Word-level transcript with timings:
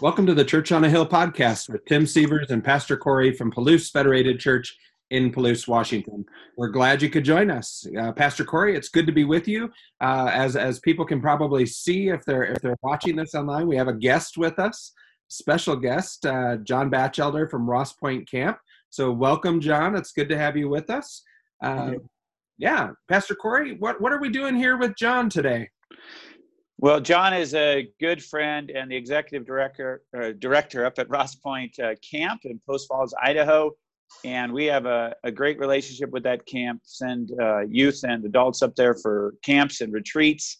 Welcome 0.00 0.24
to 0.28 0.34
the 0.34 0.46
Church 0.46 0.72
on 0.72 0.82
a 0.82 0.88
Hill 0.88 1.06
podcast 1.06 1.68
with 1.68 1.84
Tim 1.84 2.06
Sievers 2.06 2.50
and 2.50 2.64
Pastor 2.64 2.96
Corey 2.96 3.34
from 3.34 3.52
Palouse 3.52 3.90
Federated 3.90 4.40
Church 4.40 4.74
in 5.10 5.30
Palouse, 5.30 5.68
Washington. 5.68 6.24
We're 6.56 6.70
glad 6.70 7.02
you 7.02 7.10
could 7.10 7.22
join 7.22 7.50
us, 7.50 7.86
uh, 7.98 8.10
Pastor 8.12 8.42
Corey. 8.42 8.74
It's 8.74 8.88
good 8.88 9.04
to 9.04 9.12
be 9.12 9.24
with 9.24 9.46
you. 9.46 9.70
Uh, 10.00 10.30
as 10.32 10.56
as 10.56 10.80
people 10.80 11.04
can 11.04 11.20
probably 11.20 11.66
see 11.66 12.08
if 12.08 12.24
they're 12.24 12.44
if 12.44 12.62
they're 12.62 12.78
watching 12.80 13.14
this 13.14 13.34
online, 13.34 13.66
we 13.66 13.76
have 13.76 13.88
a 13.88 13.92
guest 13.92 14.38
with 14.38 14.58
us, 14.58 14.92
special 15.28 15.76
guest, 15.76 16.24
uh, 16.24 16.56
John 16.56 16.88
Batchelder 16.88 17.50
from 17.50 17.68
Ross 17.68 17.92
Point 17.92 18.26
Camp. 18.26 18.56
So 18.88 19.12
welcome, 19.12 19.60
John. 19.60 19.94
It's 19.94 20.12
good 20.12 20.30
to 20.30 20.38
have 20.38 20.56
you 20.56 20.70
with 20.70 20.88
us. 20.88 21.22
Uh, 21.62 21.96
yeah, 22.56 22.92
Pastor 23.06 23.34
Corey, 23.34 23.76
what 23.76 24.00
what 24.00 24.12
are 24.12 24.20
we 24.20 24.30
doing 24.30 24.56
here 24.56 24.78
with 24.78 24.96
John 24.96 25.28
today? 25.28 25.68
Well, 26.82 26.98
John 26.98 27.34
is 27.34 27.54
a 27.54 27.90
good 28.00 28.24
friend 28.24 28.70
and 28.70 28.90
the 28.90 28.96
executive 28.96 29.46
director 29.46 30.00
uh, 30.18 30.32
director 30.38 30.86
up 30.86 30.98
at 30.98 31.10
Ross 31.10 31.34
Point 31.34 31.78
uh, 31.78 31.94
Camp 31.96 32.40
in 32.44 32.58
Post 32.66 32.88
Falls, 32.88 33.14
Idaho, 33.22 33.72
and 34.24 34.50
we 34.50 34.64
have 34.64 34.86
a, 34.86 35.14
a 35.22 35.30
great 35.30 35.58
relationship 35.58 36.08
with 36.08 36.22
that 36.22 36.46
camp. 36.46 36.80
Send 36.84 37.32
uh, 37.38 37.66
youth 37.68 38.00
and 38.04 38.24
adults 38.24 38.62
up 38.62 38.76
there 38.76 38.94
for 38.94 39.34
camps 39.44 39.82
and 39.82 39.92
retreats, 39.92 40.56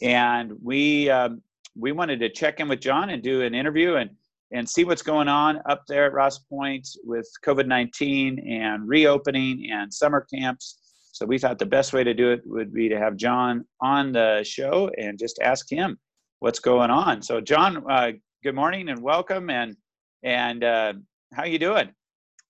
and 0.00 0.52
we 0.62 1.10
um, 1.10 1.42
we 1.76 1.90
wanted 1.90 2.20
to 2.20 2.30
check 2.30 2.60
in 2.60 2.68
with 2.68 2.78
John 2.78 3.10
and 3.10 3.20
do 3.20 3.42
an 3.42 3.52
interview 3.52 3.96
and 3.96 4.10
and 4.52 4.68
see 4.70 4.84
what's 4.84 5.02
going 5.02 5.26
on 5.26 5.60
up 5.68 5.82
there 5.88 6.06
at 6.06 6.12
Ross 6.12 6.38
Point 6.38 6.86
with 7.02 7.28
COVID 7.44 7.66
nineteen 7.66 8.38
and 8.48 8.88
reopening 8.88 9.68
and 9.72 9.92
summer 9.92 10.24
camps 10.32 10.83
so 11.14 11.24
we 11.24 11.38
thought 11.38 11.60
the 11.60 11.64
best 11.64 11.92
way 11.92 12.02
to 12.02 12.12
do 12.12 12.32
it 12.32 12.42
would 12.44 12.74
be 12.74 12.88
to 12.88 12.98
have 12.98 13.14
John 13.14 13.64
on 13.80 14.10
the 14.10 14.42
show 14.44 14.90
and 14.98 15.16
just 15.16 15.38
ask 15.40 15.70
him 15.70 15.96
what's 16.40 16.58
going 16.58 16.90
on. 16.90 17.22
So 17.22 17.40
John, 17.40 17.88
uh, 17.88 18.12
good 18.42 18.56
morning 18.56 18.88
and 18.88 19.00
welcome. 19.00 19.48
And 19.48 19.76
and 20.24 20.64
uh, 20.64 20.94
how 21.32 21.44
you 21.44 21.60
doing? 21.60 21.88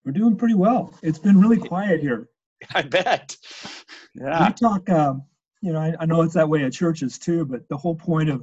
We're 0.02 0.12
doing 0.12 0.36
pretty 0.36 0.54
well. 0.54 0.94
It's 1.02 1.18
been 1.18 1.38
really 1.38 1.58
quiet 1.58 2.00
here. 2.00 2.30
I 2.74 2.80
bet. 2.80 3.36
Yeah. 4.14 4.48
We 4.48 4.54
talk. 4.54 4.88
Um, 4.88 5.24
you 5.60 5.74
know, 5.74 5.80
I, 5.80 5.92
I 6.00 6.06
know 6.06 6.22
it's 6.22 6.32
that 6.32 6.48
way 6.48 6.64
at 6.64 6.72
churches 6.72 7.18
too, 7.18 7.44
but 7.44 7.68
the 7.68 7.76
whole 7.76 7.94
point 7.94 8.30
of 8.30 8.42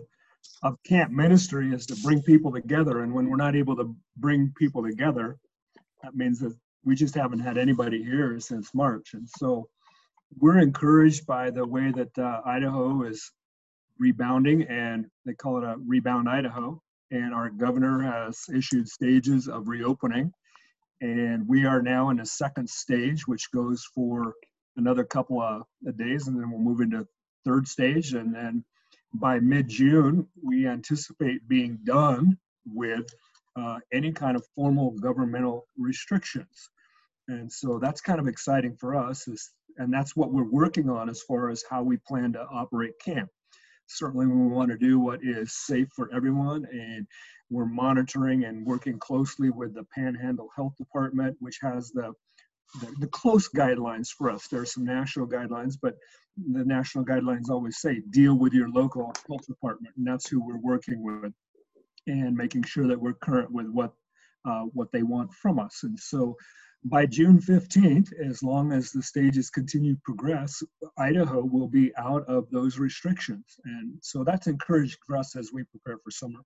of 0.62 0.78
camp 0.84 1.12
ministry 1.12 1.74
is 1.74 1.88
to 1.88 1.96
bring 2.04 2.22
people 2.22 2.52
together. 2.52 3.00
And 3.00 3.12
when 3.12 3.28
we're 3.28 3.38
not 3.38 3.56
able 3.56 3.76
to 3.76 3.96
bring 4.18 4.54
people 4.56 4.84
together, 4.84 5.40
that 6.04 6.16
means 6.16 6.38
that 6.42 6.56
we 6.86 6.94
just 6.94 7.16
haven't 7.16 7.40
had 7.40 7.58
anybody 7.58 8.04
here 8.04 8.40
since 8.40 8.72
March. 8.76 9.16
And 9.16 9.28
so 9.28 9.68
we're 10.40 10.60
encouraged 10.60 11.26
by 11.26 11.52
the 11.52 11.66
way 11.66 11.92
that 11.92 12.18
uh, 12.18 12.42
Idaho 12.46 13.04
is 13.04 13.32
rebounding, 14.00 14.64
and 14.64 15.06
they 15.26 15.34
call 15.34 15.58
it 15.58 15.64
a 15.64 15.76
rebound 15.86 16.30
Idaho. 16.30 16.82
And 17.12 17.34
our 17.34 17.50
governor 17.50 18.02
has 18.02 18.46
issued 18.56 18.88
stages 18.88 19.48
of 19.48 19.68
reopening, 19.68 20.32
and 21.02 21.48
we 21.48 21.66
are 21.66 21.82
now 21.82 22.10
in 22.10 22.22
a 22.22 22.26
second 22.26 22.70
stage, 22.70 23.28
which 23.28 23.52
goes 23.52 23.84
for 23.94 24.34
another 24.78 25.04
couple 25.04 25.42
of 25.42 25.64
days, 25.98 26.28
and 26.28 26.40
then 26.40 26.50
we'll 26.50 26.62
move 26.62 26.80
into 26.80 27.06
third 27.44 27.68
stage, 27.68 28.14
and 28.14 28.34
then 28.34 28.64
by 29.14 29.40
mid-June, 29.40 30.26
we 30.42 30.68
anticipate 30.68 31.46
being 31.50 31.80
done 31.84 32.38
with 32.66 33.14
uh, 33.58 33.80
any 33.92 34.14
kind 34.14 34.38
of 34.38 34.46
formal 34.56 34.92
governmental 34.92 35.68
restrictions. 35.78 36.70
And 37.28 37.52
so 37.52 37.78
that's 37.78 38.00
kind 38.00 38.20
of 38.20 38.28
exciting 38.28 38.76
for 38.78 38.96
us 38.96 39.28
is 39.28 39.52
and 39.82 39.92
that's 39.92 40.16
what 40.16 40.32
we're 40.32 40.50
working 40.50 40.90
on 40.90 41.10
as 41.10 41.22
far 41.22 41.50
as 41.50 41.64
how 41.70 41.82
we 41.82 41.98
plan 42.08 42.34
to 42.34 42.42
operate 42.54 42.94
camp. 43.04 43.30
Certainly, 43.88 44.28
we 44.28 44.48
want 44.48 44.72
to 44.72 44.78
do 44.78 45.00
what 45.00 45.20
is 45.24 45.54
safe 45.54 45.90
for 45.96 46.10
everyone, 46.14 46.66
and 46.72 47.06
we're 47.50 47.66
monitoring 47.66 48.46
and 48.46 48.66
working 48.66 49.00
closely 49.00 49.50
with 49.50 49.74
the 49.74 49.86
Panhandle 49.94 50.50
Health 50.56 50.74
Department, 50.78 51.36
which 51.40 51.58
has 51.62 51.92
the 51.92 52.14
the, 52.80 52.94
the 53.02 53.08
close 53.08 53.50
guidelines 53.50 54.08
for 54.18 54.32
us. 54.32 54.48
There 54.48 54.62
are 54.62 54.66
some 54.66 54.86
national 54.86 55.28
guidelines, 55.28 55.74
but 55.82 55.96
the 56.38 56.64
national 56.64 57.04
guidelines 57.04 57.50
always 57.50 57.82
say 57.82 58.02
deal 58.12 58.36
with 58.36 58.54
your 58.54 58.70
local 58.70 59.12
health 59.28 59.46
department, 59.46 59.94
and 59.98 60.08
that's 60.08 60.30
who 60.30 60.46
we're 60.46 60.62
working 60.62 61.04
with, 61.04 61.34
and 62.08 62.38
making 62.38 62.64
sure 62.64 62.88
that 62.88 63.02
we're 63.02 63.14
current 63.14 63.52
with 63.52 63.68
what 63.68 63.92
uh, 64.46 64.64
what 64.74 64.92
they 64.94 65.04
want 65.04 65.34
from 65.34 65.60
us. 65.60 65.82
And 65.84 66.00
so 66.00 66.38
by 66.86 67.06
June 67.06 67.40
15th, 67.40 68.12
as 68.20 68.42
long 68.42 68.72
as 68.72 68.92
the 68.92 69.04
stages 69.04 69.50
continue 69.50 69.96
to 69.96 70.02
progress, 70.04 70.64
Idaho 70.98 71.42
will 71.42 71.68
be 71.68 71.92
out 71.98 72.26
of 72.28 72.50
those 72.50 72.80
restrictions. 72.80 73.46
And 73.66 73.94
so 74.02 74.24
that's 74.24 74.48
encouraged 74.48 74.98
for 75.06 75.16
us 75.18 75.36
as 75.36 75.52
we 75.54 75.64
prepare 75.64 75.98
for 76.04 76.12
summer. 76.12 76.40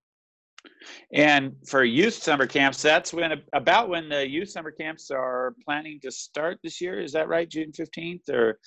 And 1.12 1.54
for 1.66 1.84
youth 1.84 2.14
summer 2.14 2.46
camps, 2.46 2.82
that's 2.82 3.12
when 3.12 3.40
about 3.52 3.88
when 3.88 4.08
the 4.08 4.28
youth 4.28 4.50
summer 4.50 4.72
camps 4.72 5.10
are 5.10 5.54
planning 5.64 6.00
to 6.02 6.10
start 6.10 6.58
this 6.62 6.80
year. 6.80 7.00
Is 7.00 7.12
that 7.12 7.28
right, 7.28 7.48
June 7.48 7.72
15th? 7.72 8.28
Or 8.28 8.58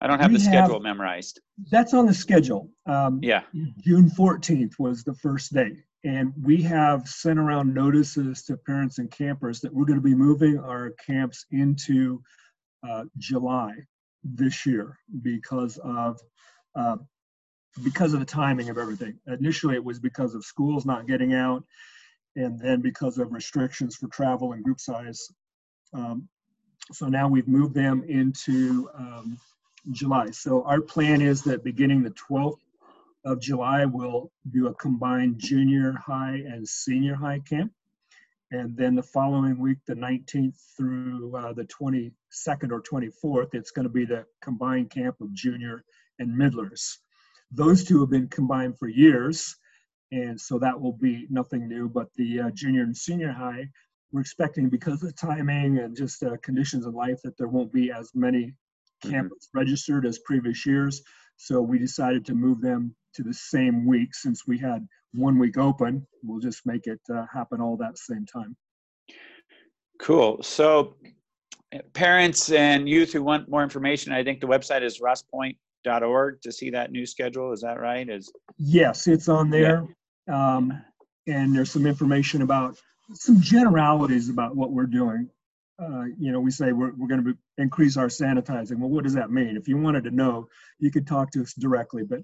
I 0.00 0.06
don't 0.06 0.20
have 0.20 0.30
we 0.30 0.38
the 0.38 0.44
schedule 0.44 0.74
have, 0.74 0.82
memorized. 0.82 1.40
That's 1.70 1.92
on 1.92 2.06
the 2.06 2.14
schedule. 2.14 2.70
Um, 2.86 3.20
yeah. 3.22 3.42
June 3.82 4.10
14th 4.10 4.78
was 4.78 5.02
the 5.02 5.14
first 5.14 5.52
day. 5.52 5.72
And 6.04 6.32
we 6.40 6.62
have 6.62 7.08
sent 7.08 7.38
around 7.38 7.74
notices 7.74 8.44
to 8.44 8.56
parents 8.56 8.98
and 8.98 9.10
campers 9.10 9.60
that 9.60 9.74
we're 9.74 9.84
going 9.84 9.98
to 9.98 10.04
be 10.04 10.14
moving 10.14 10.58
our 10.58 10.90
camps 11.04 11.44
into 11.50 12.22
uh, 12.88 13.04
July 13.18 13.72
this 14.22 14.64
year 14.64 14.96
because 15.22 15.78
of 15.78 16.20
uh, 16.76 16.96
because 17.82 18.12
of 18.12 18.20
the 18.20 18.26
timing 18.26 18.68
of 18.68 18.78
everything. 18.78 19.18
Initially, 19.26 19.74
it 19.74 19.84
was 19.84 19.98
because 19.98 20.34
of 20.34 20.44
schools 20.44 20.86
not 20.86 21.06
getting 21.06 21.34
out, 21.34 21.64
and 22.36 22.58
then 22.60 22.80
because 22.80 23.18
of 23.18 23.32
restrictions 23.32 23.96
for 23.96 24.08
travel 24.08 24.52
and 24.52 24.62
group 24.62 24.80
size. 24.80 25.28
Um, 25.92 26.28
so 26.92 27.06
now 27.06 27.28
we've 27.28 27.48
moved 27.48 27.74
them 27.74 28.04
into 28.08 28.88
um, 28.94 29.38
July. 29.90 30.30
So 30.30 30.64
our 30.64 30.80
plan 30.80 31.22
is 31.22 31.42
that 31.44 31.64
beginning 31.64 32.02
the 32.02 32.10
12th 32.10 32.60
of 33.24 33.40
July, 33.40 33.84
we'll 33.84 34.30
do 34.50 34.68
a 34.68 34.74
combined 34.74 35.38
junior 35.38 35.92
high 35.92 36.42
and 36.46 36.66
senior 36.66 37.14
high 37.14 37.40
camp. 37.40 37.72
And 38.50 38.76
then 38.76 38.94
the 38.94 39.02
following 39.02 39.58
week, 39.58 39.78
the 39.86 39.94
19th 39.94 40.56
through 40.76 41.36
uh, 41.36 41.52
the 41.52 41.64
22nd 41.64 42.72
or 42.72 42.82
24th, 42.82 43.54
it's 43.54 43.70
going 43.70 43.84
to 43.84 43.92
be 43.92 44.06
the 44.06 44.24
combined 44.40 44.90
camp 44.90 45.16
of 45.20 45.34
junior 45.34 45.84
and 46.18 46.36
middlers. 46.36 46.98
Those 47.50 47.84
two 47.84 48.00
have 48.00 48.10
been 48.10 48.28
combined 48.28 48.78
for 48.78 48.88
years, 48.88 49.56
and 50.12 50.40
so 50.40 50.58
that 50.58 50.80
will 50.80 50.92
be 50.92 51.26
nothing 51.28 51.68
new. 51.68 51.88
But 51.88 52.08
the 52.16 52.40
uh, 52.40 52.50
junior 52.50 52.82
and 52.82 52.96
senior 52.96 53.32
high, 53.32 53.68
we're 54.12 54.22
expecting 54.22 54.70
because 54.70 55.02
of 55.02 55.14
timing 55.14 55.78
and 55.78 55.94
just 55.94 56.22
uh, 56.22 56.36
conditions 56.42 56.86
of 56.86 56.94
life 56.94 57.20
that 57.24 57.36
there 57.36 57.48
won't 57.48 57.72
be 57.72 57.90
as 57.90 58.10
many 58.14 58.54
camps 59.02 59.48
mm-hmm. 59.48 59.58
registered 59.58 60.06
as 60.06 60.18
previous 60.20 60.64
years. 60.66 61.02
So 61.36 61.60
we 61.60 61.78
decided 61.78 62.24
to 62.26 62.34
move 62.34 62.60
them 62.60 62.94
to 63.14 63.22
the 63.22 63.34
same 63.34 63.86
week 63.86 64.14
since 64.14 64.46
we 64.46 64.58
had 64.58 64.86
one 65.12 65.38
week 65.38 65.56
open. 65.56 66.06
We'll 66.22 66.40
just 66.40 66.66
make 66.66 66.86
it 66.86 67.00
uh, 67.12 67.24
happen 67.32 67.60
all 67.60 67.76
that 67.78 67.98
same 67.98 68.26
time. 68.26 68.56
Cool. 69.98 70.42
So, 70.42 70.96
parents 71.92 72.50
and 72.52 72.88
youth 72.88 73.12
who 73.12 73.22
want 73.22 73.48
more 73.48 73.62
information, 73.62 74.12
I 74.12 74.22
think 74.22 74.40
the 74.40 74.46
website 74.46 74.82
is 74.82 75.00
rosspoint.org 75.00 76.40
to 76.42 76.52
see 76.52 76.70
that 76.70 76.92
new 76.92 77.06
schedule. 77.06 77.52
Is 77.52 77.60
that 77.62 77.80
right? 77.80 78.08
Is 78.08 78.32
yes, 78.56 79.06
it's 79.06 79.28
on 79.28 79.50
there, 79.50 79.86
yeah. 80.28 80.56
um, 80.56 80.82
and 81.26 81.54
there's 81.54 81.70
some 81.70 81.86
information 81.86 82.42
about 82.42 82.76
some 83.12 83.40
generalities 83.40 84.28
about 84.28 84.56
what 84.56 84.70
we're 84.70 84.86
doing. 84.86 85.28
Uh, 85.80 86.04
you 86.18 86.32
know, 86.32 86.40
we 86.40 86.50
say 86.50 86.72
we're, 86.72 86.92
we're 86.96 87.06
going 87.06 87.24
to 87.24 87.36
increase 87.56 87.96
our 87.96 88.08
sanitizing. 88.08 88.78
Well, 88.78 88.90
what 88.90 89.04
does 89.04 89.14
that 89.14 89.30
mean? 89.30 89.56
If 89.56 89.68
you 89.68 89.76
wanted 89.76 90.04
to 90.04 90.10
know, 90.10 90.48
you 90.80 90.90
could 90.90 91.06
talk 91.06 91.30
to 91.32 91.42
us 91.42 91.54
directly. 91.54 92.02
But 92.02 92.20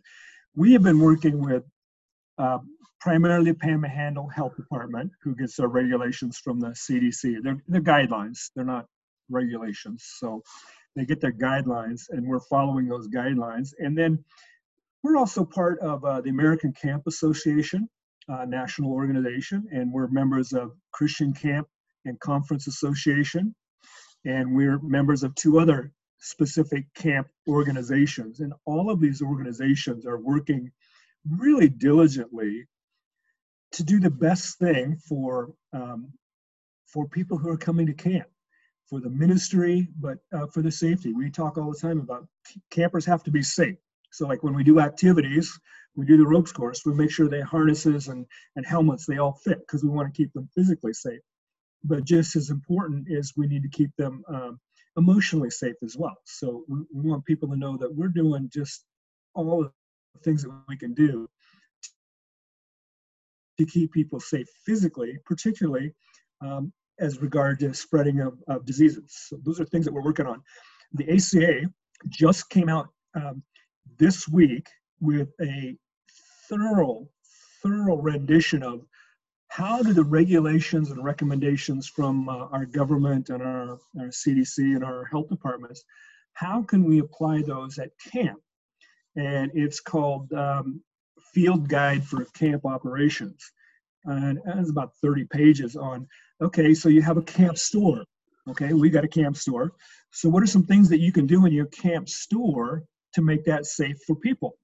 we 0.57 0.73
have 0.73 0.83
been 0.83 0.99
working 0.99 1.39
with 1.41 1.63
uh, 2.37 2.59
primarily 3.01 3.53
Panhandle 3.53 4.29
Health 4.29 4.57
Department, 4.57 5.13
who 5.23 5.37
gets 5.37 5.57
their 5.57 5.69
regulations 5.69 6.39
from 6.39 6.59
the 6.59 6.69
CDC. 6.69 7.43
They're, 7.43 7.63
they're 7.69 7.81
guidelines, 7.81 8.51
they're 8.57 8.65
not 8.65 8.87
regulations. 9.29 10.05
So 10.19 10.43
they 10.97 11.05
get 11.05 11.21
their 11.21 11.33
guidelines, 11.33 12.03
and 12.11 12.27
we're 12.27 12.41
following 12.41 12.89
those 12.89 13.09
guidelines. 13.09 13.73
And 13.79 13.97
then 13.97 14.25
we're 15.03 15.17
also 15.17 15.45
part 15.45 15.79
of 15.81 16.05
uh, 16.05 16.23
the 16.23 16.31
American 16.31 16.73
Camp 16.73 17.07
Association, 17.07 17.89
uh, 18.29 18.47
national 18.47 18.91
organization, 18.93 19.67
and 19.71 19.93
we're 19.93 20.09
members 20.09 20.53
of 20.53 20.73
Christian 20.93 21.33
Camp 21.35 21.69
and 22.05 22.19
Conference 22.21 22.67
Association, 22.67 23.55
and 24.25 24.55
we're 24.55 24.79
members 24.81 25.23
of 25.23 25.35
two 25.35 25.59
other 25.59 25.93
specific 26.19 26.87
camp 26.95 27.29
organizations. 27.49 28.41
And 28.41 28.53
all 28.65 28.91
of 28.91 29.01
these 29.01 29.21
organizations 29.21 30.07
are 30.07 30.19
working 30.19 30.71
really 31.29 31.69
diligently 31.69 32.67
to 33.73 33.83
do 33.83 34.01
the 34.01 34.11
best 34.11 34.59
thing 34.59 34.97
for 34.97 35.53
um, 35.73 36.13
for 36.87 37.09
people 37.09 37.37
who 37.37 37.49
are 37.49 37.57
coming 37.57 37.87
to 37.87 37.93
camp, 37.93 38.29
for 38.89 39.01
the 39.01 39.11
ministry, 39.11 39.89
but 39.99 40.19
uh, 40.33 40.47
for 40.47 40.63
the 40.63 40.71
safety. 40.71 41.13
We 41.13 41.29
talk 41.29 41.59
all 41.59 41.73
the 41.73 41.79
time 41.79 41.99
about 41.99 42.29
campers 42.71 43.05
have 43.07 43.25
to 43.25 43.33
be 43.33 43.43
safe. 43.43 43.77
So, 44.13 44.29
like 44.29 44.45
when 44.45 44.55
we 44.55 44.63
do 44.63 44.79
activities, 44.79 45.59
we 45.97 46.07
do 46.07 46.17
the 46.17 46.27
ropes 46.27 46.53
course, 46.53 46.83
we 46.85 46.95
make 46.95 47.11
sure 47.11 47.29
they 47.29 47.41
harnesses 47.41 48.09
and, 48.09 48.27
and 48.57 48.67
helmets, 48.67 49.07
they 49.07 49.19
all 49.19 49.41
fit 49.45 49.59
because 49.61 49.83
we 49.83 49.91
want 49.91 50.13
to 50.13 50.17
keep 50.17 50.33
them 50.33 50.49
physically 50.55 50.93
safe. 50.93 51.21
But 51.85 52.05
just 52.05 52.35
as 52.35 52.51
important 52.51 53.07
is 53.09 53.35
we 53.37 53.47
need 53.47 53.63
to 53.63 53.69
keep 53.69 53.91
them 53.97 54.25
um, 54.29 54.59
emotionally 54.97 55.51
safe 55.51 55.77
as 55.83 55.97
well. 55.97 56.17
So 56.25 56.65
we, 56.69 56.79
we 56.93 57.11
want 57.11 57.25
people 57.25 57.49
to 57.49 57.57
know 57.57 57.77
that 57.77 57.95
we're 57.95 58.09
doing 58.09 58.51
just 58.53 58.85
all 59.35 59.65
the 59.65 60.21
things 60.21 60.43
that 60.43 60.53
we 60.69 60.77
can 60.77 60.95
do 60.95 61.29
to 63.59 63.67
keep 63.67 63.93
people 63.93 64.21
safe 64.21 64.49
physically, 64.65 65.19
particularly 65.25 65.93
um, 66.41 66.73
as 66.99 67.21
regard 67.21 67.59
to 67.61 67.75
spreading 67.75 68.21
of, 68.21 68.39
of, 68.49 68.65
diseases. 68.65 69.05
So 69.29 69.39
those 69.45 69.61
are 69.61 69.65
things 69.67 69.85
that 69.85 69.93
we're 69.93 70.05
working 70.05 70.27
on. 70.27 70.43
The 70.93 71.11
ACA 71.13 71.69
just 72.09 72.49
came 72.51 72.69
out 72.69 72.89
um, 73.15 73.43
this 73.99 74.29
week 74.29 74.67
with 75.01 75.29
a 75.41 75.77
thorough, 76.49 77.09
thorough 77.63 77.97
rendition 77.97 78.63
of 78.63 78.83
how 79.55 79.81
do 79.81 79.93
the 79.93 80.03
regulations 80.03 80.91
and 80.91 81.05
recommendations 81.05 81.87
from 81.87 82.29
uh, 82.29 82.47
our 82.51 82.67
government 82.67 83.31
and 83.31 83.41
our, 83.41 83.79
our 84.01 84.09
CDC 84.09 84.59
and 84.59 84.83
our 84.83 85.05
health 85.05 85.29
departments, 85.29 85.85
how 86.33 86.61
can 86.61 86.83
we 86.83 86.99
apply 86.99 87.41
those 87.43 87.79
at 87.79 87.91
camp? 88.13 88.41
And 89.15 89.53
it's 89.55 89.79
called 89.79 90.33
um, 90.33 90.83
Field 91.33 91.69
Guide 91.69 92.05
for 92.05 92.25
Camp 92.35 92.67
Operations. 92.67 93.53
And 94.07 94.41
it's 94.45 94.71
about 94.71 94.91
30 95.01 95.27
pages 95.27 95.77
on, 95.77 96.09
okay, 96.43 96.75
so 96.75 96.89
you 96.89 97.03
have 97.03 97.17
a 97.17 97.23
camp 97.23 97.57
store. 97.57 98.03
Okay, 98.51 98.73
we 98.73 98.91
got 98.91 99.05
a 99.05 99.09
camp 99.09 99.37
store. 99.37 99.71
So 100.11 100.29
what 100.29 100.43
are 100.43 100.49
some 100.49 100.65
things 100.65 100.89
that 100.89 100.99
you 100.99 101.13
can 101.13 101.29
do 101.29 101.47
in 101.47 101.53
your 101.53 101.67
camp 101.67 102.09
store 102.09 102.83
to 103.13 103.23
make 103.23 103.45
that 103.45 103.67
safe 103.67 103.99
for 104.05 104.17
people? 104.17 104.57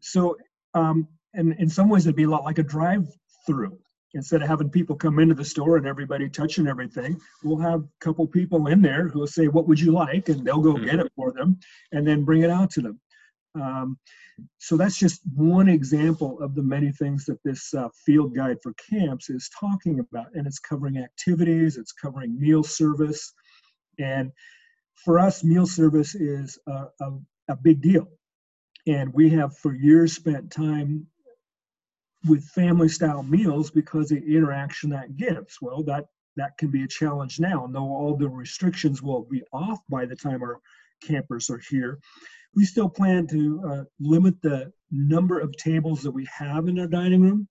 So 0.00 0.38
um, 0.72 1.06
and 1.34 1.52
in 1.58 1.68
some 1.68 1.90
ways 1.90 2.06
it'd 2.06 2.16
be 2.16 2.22
a 2.22 2.30
lot 2.30 2.44
like 2.44 2.58
a 2.58 2.62
drive-through. 2.62 3.78
Instead 4.14 4.42
of 4.42 4.48
having 4.48 4.70
people 4.70 4.96
come 4.96 5.18
into 5.18 5.34
the 5.34 5.44
store 5.44 5.76
and 5.76 5.86
everybody 5.86 6.28
touching 6.28 6.66
everything, 6.66 7.20
we'll 7.44 7.58
have 7.58 7.80
a 7.80 7.88
couple 8.00 8.26
people 8.26 8.66
in 8.68 8.80
there 8.80 9.08
who 9.08 9.20
will 9.20 9.26
say, 9.26 9.48
"What 9.48 9.68
would 9.68 9.80
you 9.80 9.92
like?" 9.92 10.28
and 10.28 10.44
they'll 10.44 10.62
go 10.62 10.74
mm-hmm. 10.74 10.84
get 10.84 11.00
it 11.00 11.12
for 11.14 11.32
them, 11.32 11.58
and 11.92 12.06
then 12.06 12.24
bring 12.24 12.42
it 12.42 12.50
out 12.50 12.70
to 12.70 12.80
them. 12.80 13.00
Um, 13.54 13.98
so 14.58 14.76
that's 14.76 14.96
just 14.96 15.20
one 15.34 15.68
example 15.68 16.40
of 16.40 16.54
the 16.54 16.62
many 16.62 16.92
things 16.92 17.24
that 17.26 17.42
this 17.42 17.74
uh, 17.74 17.88
field 18.06 18.34
guide 18.34 18.58
for 18.62 18.72
camps 18.90 19.30
is 19.30 19.50
talking 19.58 19.98
about, 20.00 20.34
and 20.34 20.46
it's 20.46 20.58
covering 20.60 20.96
activities, 20.98 21.76
it's 21.76 21.92
covering 21.92 22.38
meal 22.38 22.62
service, 22.62 23.32
and 23.98 24.32
for 25.04 25.18
us, 25.18 25.44
meal 25.44 25.66
service 25.66 26.14
is 26.14 26.58
a, 26.66 26.86
a, 27.00 27.10
a 27.50 27.56
big 27.56 27.80
deal. 27.80 28.08
And 28.86 29.12
we 29.12 29.30
have 29.30 29.56
for 29.56 29.74
years 29.74 30.14
spent 30.14 30.50
time 30.50 31.06
with 32.26 32.44
family 32.44 32.88
style 32.88 33.22
meals 33.22 33.70
because 33.70 34.08
the 34.08 34.16
interaction 34.16 34.90
that 34.90 35.16
gives. 35.16 35.58
Well, 35.60 35.82
that 35.84 36.06
that 36.36 36.56
can 36.58 36.70
be 36.70 36.84
a 36.84 36.88
challenge 36.88 37.40
now. 37.40 37.68
Though 37.70 37.80
all 37.80 38.16
the 38.16 38.28
restrictions 38.28 39.02
will 39.02 39.24
be 39.24 39.42
off 39.52 39.80
by 39.88 40.06
the 40.06 40.16
time 40.16 40.42
our 40.42 40.60
campers 41.02 41.50
are 41.50 41.60
here, 41.70 41.98
we 42.54 42.64
still 42.64 42.88
plan 42.88 43.26
to 43.28 43.62
uh, 43.68 43.84
limit 44.00 44.40
the 44.42 44.72
number 44.90 45.38
of 45.38 45.56
tables 45.56 46.02
that 46.02 46.10
we 46.10 46.26
have 46.36 46.68
in 46.68 46.78
our 46.78 46.86
dining 46.86 47.22
room. 47.22 47.48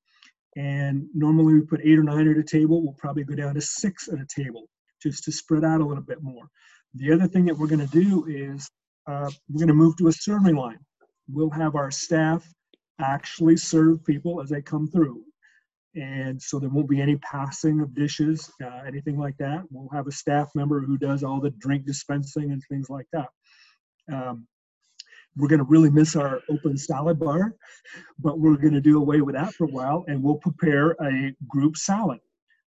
And 0.55 1.07
normally 1.13 1.53
we 1.53 1.61
put 1.61 1.81
eight 1.83 1.99
or 1.99 2.03
nine 2.03 2.27
at 2.27 2.37
a 2.37 2.43
table. 2.43 2.81
We'll 2.81 2.93
probably 2.93 3.23
go 3.23 3.35
down 3.35 3.53
to 3.55 3.61
six 3.61 4.07
at 4.07 4.19
a 4.19 4.25
table 4.25 4.67
just 5.01 5.23
to 5.25 5.31
spread 5.31 5.63
out 5.63 5.81
a 5.81 5.85
little 5.85 6.03
bit 6.03 6.23
more. 6.23 6.49
The 6.95 7.13
other 7.13 7.27
thing 7.27 7.45
that 7.45 7.57
we're 7.57 7.67
going 7.67 7.87
to 7.87 7.93
do 7.93 8.25
is 8.25 8.67
uh, 9.05 9.29
we're 9.49 9.59
going 9.59 9.67
to 9.67 9.73
move 9.73 9.97
to 9.97 10.07
a 10.07 10.11
serving 10.11 10.55
line. 10.55 10.79
We'll 11.29 11.51
have 11.51 11.75
our 11.75 11.91
staff 11.91 12.47
actually 12.99 13.57
serve 13.57 14.03
people 14.05 14.41
as 14.41 14.49
they 14.49 14.61
come 14.61 14.87
through. 14.87 15.23
And 15.95 16.39
so 16.41 16.59
there 16.59 16.69
won't 16.69 16.89
be 16.89 17.01
any 17.01 17.15
passing 17.17 17.81
of 17.81 17.95
dishes, 17.95 18.51
uh, 18.63 18.81
anything 18.85 19.17
like 19.17 19.35
that. 19.37 19.63
We'll 19.71 19.89
have 19.89 20.07
a 20.07 20.11
staff 20.11 20.49
member 20.53 20.79
who 20.79 20.97
does 20.97 21.23
all 21.23 21.39
the 21.41 21.49
drink 21.49 21.85
dispensing 21.85 22.51
and 22.51 22.61
things 22.69 22.89
like 22.89 23.07
that. 23.13 23.29
Um, 24.11 24.47
we're 25.35 25.47
going 25.47 25.59
to 25.59 25.65
really 25.65 25.89
miss 25.89 26.15
our 26.15 26.41
open 26.49 26.77
salad 26.77 27.19
bar, 27.19 27.55
but 28.19 28.39
we're 28.39 28.57
going 28.57 28.73
to 28.73 28.81
do 28.81 28.97
away 28.97 29.21
with 29.21 29.35
that 29.35 29.53
for 29.53 29.65
a 29.65 29.71
while 29.71 30.03
and 30.07 30.21
we'll 30.21 30.35
prepare 30.35 30.91
a 31.01 31.33
group 31.47 31.77
salad. 31.77 32.19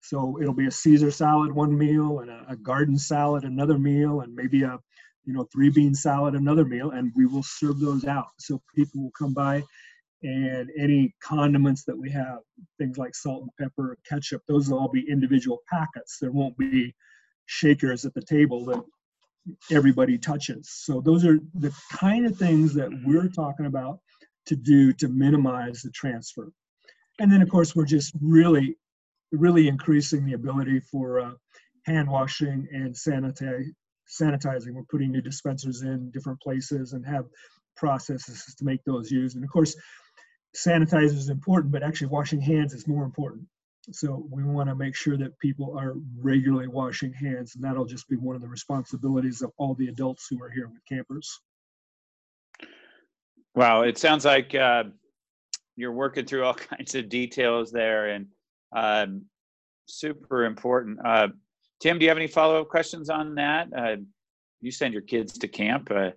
So 0.02 0.40
it'll 0.42 0.54
be 0.54 0.68
a 0.68 0.72
Caesar 0.72 1.12
salad 1.12 1.52
one 1.52 1.78
meal 1.78 2.20
and 2.20 2.30
a, 2.30 2.46
a 2.50 2.56
garden 2.56 2.98
salad 2.98 3.44
another 3.44 3.78
meal 3.78 4.22
and 4.22 4.34
maybe 4.34 4.64
a 4.64 4.80
you 5.26 5.34
know 5.34 5.46
three 5.52 5.70
bean 5.70 5.94
salad 5.94 6.36
another 6.36 6.66
meal 6.66 6.92
and 6.92 7.12
we 7.16 7.26
will 7.26 7.44
serve 7.44 7.80
those 7.80 8.06
out 8.06 8.30
so 8.40 8.62
people 8.76 9.04
will 9.04 9.12
come 9.12 9.34
by 9.34 9.62
and 10.22 10.70
any 10.78 11.16
condiments 11.24 11.84
that 11.86 11.98
we 11.98 12.10
have, 12.12 12.40
things 12.78 12.98
like 12.98 13.16
salt 13.16 13.44
and 13.44 13.52
pepper, 13.60 13.98
ketchup, 14.08 14.42
those 14.48 14.70
will 14.70 14.80
all 14.80 14.90
be 14.90 15.10
individual 15.10 15.60
packets. 15.72 16.18
There 16.20 16.32
won't 16.32 16.58
be 16.58 16.94
shakers 17.46 18.06
at 18.06 18.14
the 18.14 18.22
table 18.22 18.66
that 18.66 18.84
everybody 19.72 20.18
touches. 20.18 20.70
So 20.70 21.02
those 21.02 21.26
are 21.26 21.40
the 21.56 21.74
kind 21.92 22.26
of 22.26 22.38
things 22.38 22.74
that 22.74 22.90
we're 23.06 23.30
talking 23.30 23.66
about 23.66 24.00
to 24.48 24.56
do 24.56 24.94
to 24.94 25.08
minimize 25.08 25.82
the 25.82 25.92
transfer. 25.92 26.52
And 27.20 27.32
then 27.32 27.42
of 27.42 27.50
course 27.50 27.76
we're 27.76 27.86
just 27.86 28.14
really, 28.22 28.78
really 29.32 29.68
increasing 29.68 30.26
the 30.26 30.34
ability 30.34 30.82
for 30.92 31.20
uh, 31.20 31.32
hand 31.86 32.10
washing 32.10 32.68
and 32.72 32.94
sanitize, 32.94 33.66
sanitizing. 34.10 34.74
We're 34.74 34.84
putting 34.90 35.12
new 35.12 35.22
dispensers 35.22 35.82
in 35.82 36.12
different 36.12 36.42
places 36.42 36.94
and 36.94 37.06
have 37.06 37.26
processes 37.76 38.54
to 38.58 38.66
make 38.66 38.84
those 38.84 39.10
used. 39.10 39.36
And 39.36 39.44
of 39.44 39.52
course, 39.52 39.76
sanitizer 40.56 41.16
is 41.16 41.30
important, 41.30 41.72
but 41.72 41.84
actually 41.84 42.08
washing 42.08 42.42
hands 42.42 42.74
is 42.74 42.88
more 42.88 43.04
important. 43.04 43.46
So 43.92 44.28
we 44.30 44.44
want 44.44 44.70
to 44.70 44.76
make 44.76 44.96
sure 44.96 45.18
that 45.18 45.38
people 45.40 45.78
are 45.78 45.96
regularly 46.20 46.68
washing 46.68 47.14
hands, 47.14 47.56
and 47.56 47.64
that'll 47.64 47.86
just 47.86 48.08
be 48.08 48.18
one 48.18 48.36
of 48.36 48.42
the 48.42 48.48
responsibilities 48.48 49.42
of 49.42 49.52
all 49.58 49.74
the 49.76 49.88
adults 49.88 50.28
who 50.30 50.42
are 50.44 50.50
here 50.50 50.68
with 50.68 50.82
campers. 50.88 51.40
Wow, 53.56 53.82
it 53.82 53.98
sounds 53.98 54.26
like 54.26 54.54
uh, 54.54 54.84
you're 55.76 55.92
working 55.92 56.26
through 56.26 56.44
all 56.46 56.54
kinds 56.72 56.94
of 56.96 57.10
details 57.10 57.72
there, 57.72 58.10
and 58.10 58.28
um, 58.76 59.26
super 59.88 60.46
important. 60.46 61.00
Uh, 61.04 61.30
Tim, 61.80 61.98
do 61.98 62.04
you 62.04 62.10
have 62.10 62.18
any 62.18 62.28
follow-up 62.28 62.68
questions 62.68 63.10
on 63.10 63.36
that? 63.36 63.70
Uh, 63.76 63.96
you 64.62 64.72
send 64.72 64.94
your 64.94 65.02
kids 65.02 65.38
to 65.38 65.48
camp. 65.48 65.88
yeah, 65.90 66.12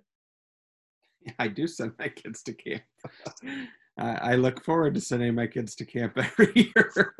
I 1.39 1.47
do 1.47 1.65
send 1.65 1.93
my 1.97 2.09
kids 2.09 2.43
to 2.43 2.53
camp. 2.53 2.83
I 3.97 4.35
look 4.35 4.63
forward 4.63 4.95
to 4.95 5.01
sending 5.01 5.35
my 5.35 5.47
kids 5.47 5.75
to 5.75 5.85
camp 5.85 6.13
every 6.17 6.51
year. 6.55 7.15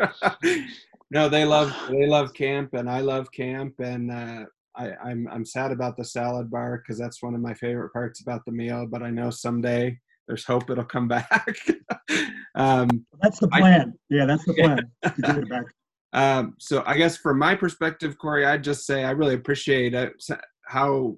no, 1.11 1.29
they 1.29 1.45
love 1.45 1.73
they 1.89 2.07
love 2.07 2.33
camp, 2.33 2.73
and 2.73 2.89
I 2.89 3.01
love 3.01 3.31
camp, 3.31 3.75
and 3.79 4.11
uh, 4.11 4.45
I, 4.75 4.91
I'm 5.03 5.27
I'm 5.31 5.45
sad 5.45 5.71
about 5.71 5.97
the 5.97 6.05
salad 6.05 6.49
bar 6.49 6.77
because 6.77 6.97
that's 6.97 7.21
one 7.21 7.35
of 7.35 7.41
my 7.41 7.53
favorite 7.53 7.93
parts 7.93 8.21
about 8.21 8.43
the 8.45 8.51
meal. 8.51 8.87
But 8.87 9.03
I 9.03 9.11
know 9.11 9.29
someday 9.29 9.99
there's 10.27 10.45
hope 10.45 10.69
it'll 10.69 10.83
come 10.83 11.07
back. 11.09 11.57
um, 12.55 13.05
that's 13.21 13.39
the 13.39 13.47
plan. 13.49 13.93
I, 13.93 14.15
yeah, 14.15 14.25
that's 14.25 14.45
the 14.45 14.53
plan. 14.53 14.91
Yeah. 15.23 15.61
Um, 16.15 16.53
so 16.59 16.83
I 16.85 16.95
guess 16.95 17.17
from 17.17 17.39
my 17.39 17.55
perspective, 17.55 18.19
Corey, 18.19 18.45
I'd 18.45 18.63
just 18.63 18.85
say 18.85 19.03
I 19.03 19.09
really 19.09 19.33
appreciate 19.33 19.95
it, 19.95 20.13
how 20.67 21.17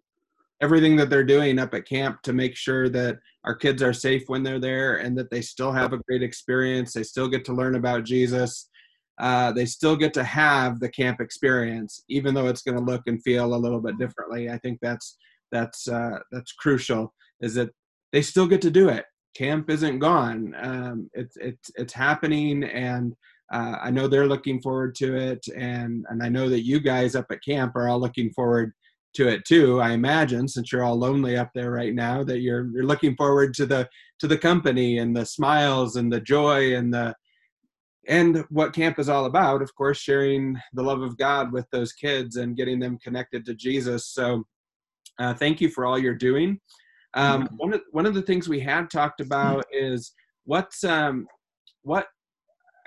everything 0.61 0.95
that 0.95 1.09
they're 1.09 1.23
doing 1.23 1.59
up 1.59 1.73
at 1.73 1.87
camp 1.87 2.21
to 2.23 2.33
make 2.33 2.55
sure 2.55 2.89
that 2.89 3.17
our 3.43 3.55
kids 3.55 3.83
are 3.83 3.93
safe 3.93 4.23
when 4.27 4.43
they're 4.43 4.59
there 4.59 4.97
and 4.97 5.17
that 5.17 5.29
they 5.29 5.41
still 5.41 5.71
have 5.71 5.93
a 5.93 5.99
great 6.07 6.23
experience. 6.23 6.93
They 6.93 7.03
still 7.03 7.27
get 7.27 7.45
to 7.45 7.53
learn 7.53 7.75
about 7.75 8.05
Jesus. 8.05 8.69
Uh, 9.19 9.51
they 9.51 9.65
still 9.65 9.95
get 9.95 10.13
to 10.13 10.23
have 10.23 10.79
the 10.79 10.89
camp 10.89 11.21
experience, 11.21 12.03
even 12.09 12.33
though 12.33 12.47
it's 12.47 12.61
going 12.61 12.77
to 12.77 12.83
look 12.83 13.03
and 13.07 13.21
feel 13.23 13.53
a 13.53 13.55
little 13.55 13.79
bit 13.79 13.97
differently. 13.97 14.49
I 14.49 14.57
think 14.59 14.79
that's 14.81 15.17
that's 15.51 15.87
uh, 15.87 16.19
that's 16.31 16.51
crucial. 16.53 17.13
Is 17.41 17.53
that 17.55 17.69
they 18.11 18.21
still 18.21 18.47
get 18.47 18.61
to 18.63 18.71
do 18.71 18.89
it. 18.89 19.05
Camp 19.35 19.69
isn't 19.69 19.99
gone. 19.99 20.53
Um, 20.61 21.09
it's 21.13 21.37
it's 21.37 21.71
it's 21.75 21.93
happening, 21.93 22.63
and 22.63 23.13
uh, 23.53 23.77
I 23.81 23.91
know 23.91 24.07
they're 24.07 24.27
looking 24.27 24.61
forward 24.61 24.95
to 24.95 25.15
it, 25.15 25.45
and 25.55 26.05
and 26.09 26.21
I 26.21 26.27
know 26.27 26.49
that 26.49 26.65
you 26.65 26.79
guys 26.81 27.15
up 27.15 27.27
at 27.31 27.43
camp 27.43 27.75
are 27.75 27.87
all 27.87 27.99
looking 27.99 28.31
forward 28.31 28.73
to 29.15 29.27
it 29.27 29.43
too 29.45 29.81
i 29.81 29.91
imagine 29.91 30.47
since 30.47 30.71
you're 30.71 30.83
all 30.83 30.97
lonely 30.97 31.37
up 31.37 31.49
there 31.55 31.71
right 31.71 31.93
now 31.93 32.23
that 32.23 32.39
you're 32.39 32.67
you're 32.73 32.85
looking 32.85 33.15
forward 33.15 33.53
to 33.53 33.65
the 33.65 33.87
to 34.19 34.27
the 34.27 34.37
company 34.37 34.99
and 34.99 35.15
the 35.15 35.25
smiles 35.25 35.95
and 35.95 36.11
the 36.11 36.21
joy 36.21 36.75
and 36.75 36.93
the 36.93 37.13
and 38.07 38.43
what 38.49 38.73
camp 38.73 38.99
is 38.99 39.09
all 39.09 39.25
about 39.25 39.61
of 39.61 39.73
course 39.75 39.97
sharing 39.97 40.55
the 40.73 40.83
love 40.83 41.01
of 41.01 41.17
god 41.17 41.51
with 41.51 41.65
those 41.71 41.93
kids 41.93 42.35
and 42.35 42.57
getting 42.57 42.79
them 42.79 42.97
connected 42.99 43.45
to 43.45 43.53
jesus. 43.53 44.07
So 44.07 44.43
uh, 45.19 45.33
thank 45.33 45.61
you 45.61 45.69
for 45.69 45.85
all 45.85 45.97
you're 45.97 46.13
doing. 46.13 46.59
Um, 47.13 47.47
one, 47.57 47.73
of, 47.73 47.81
one 47.91 48.05
of 48.05 48.13
the 48.13 48.21
things 48.21 48.49
we 48.49 48.59
had 48.59 48.89
talked 48.89 49.21
about 49.21 49.65
is 49.71 50.13
what's 50.43 50.83
um, 50.83 51.27
what 51.83 52.07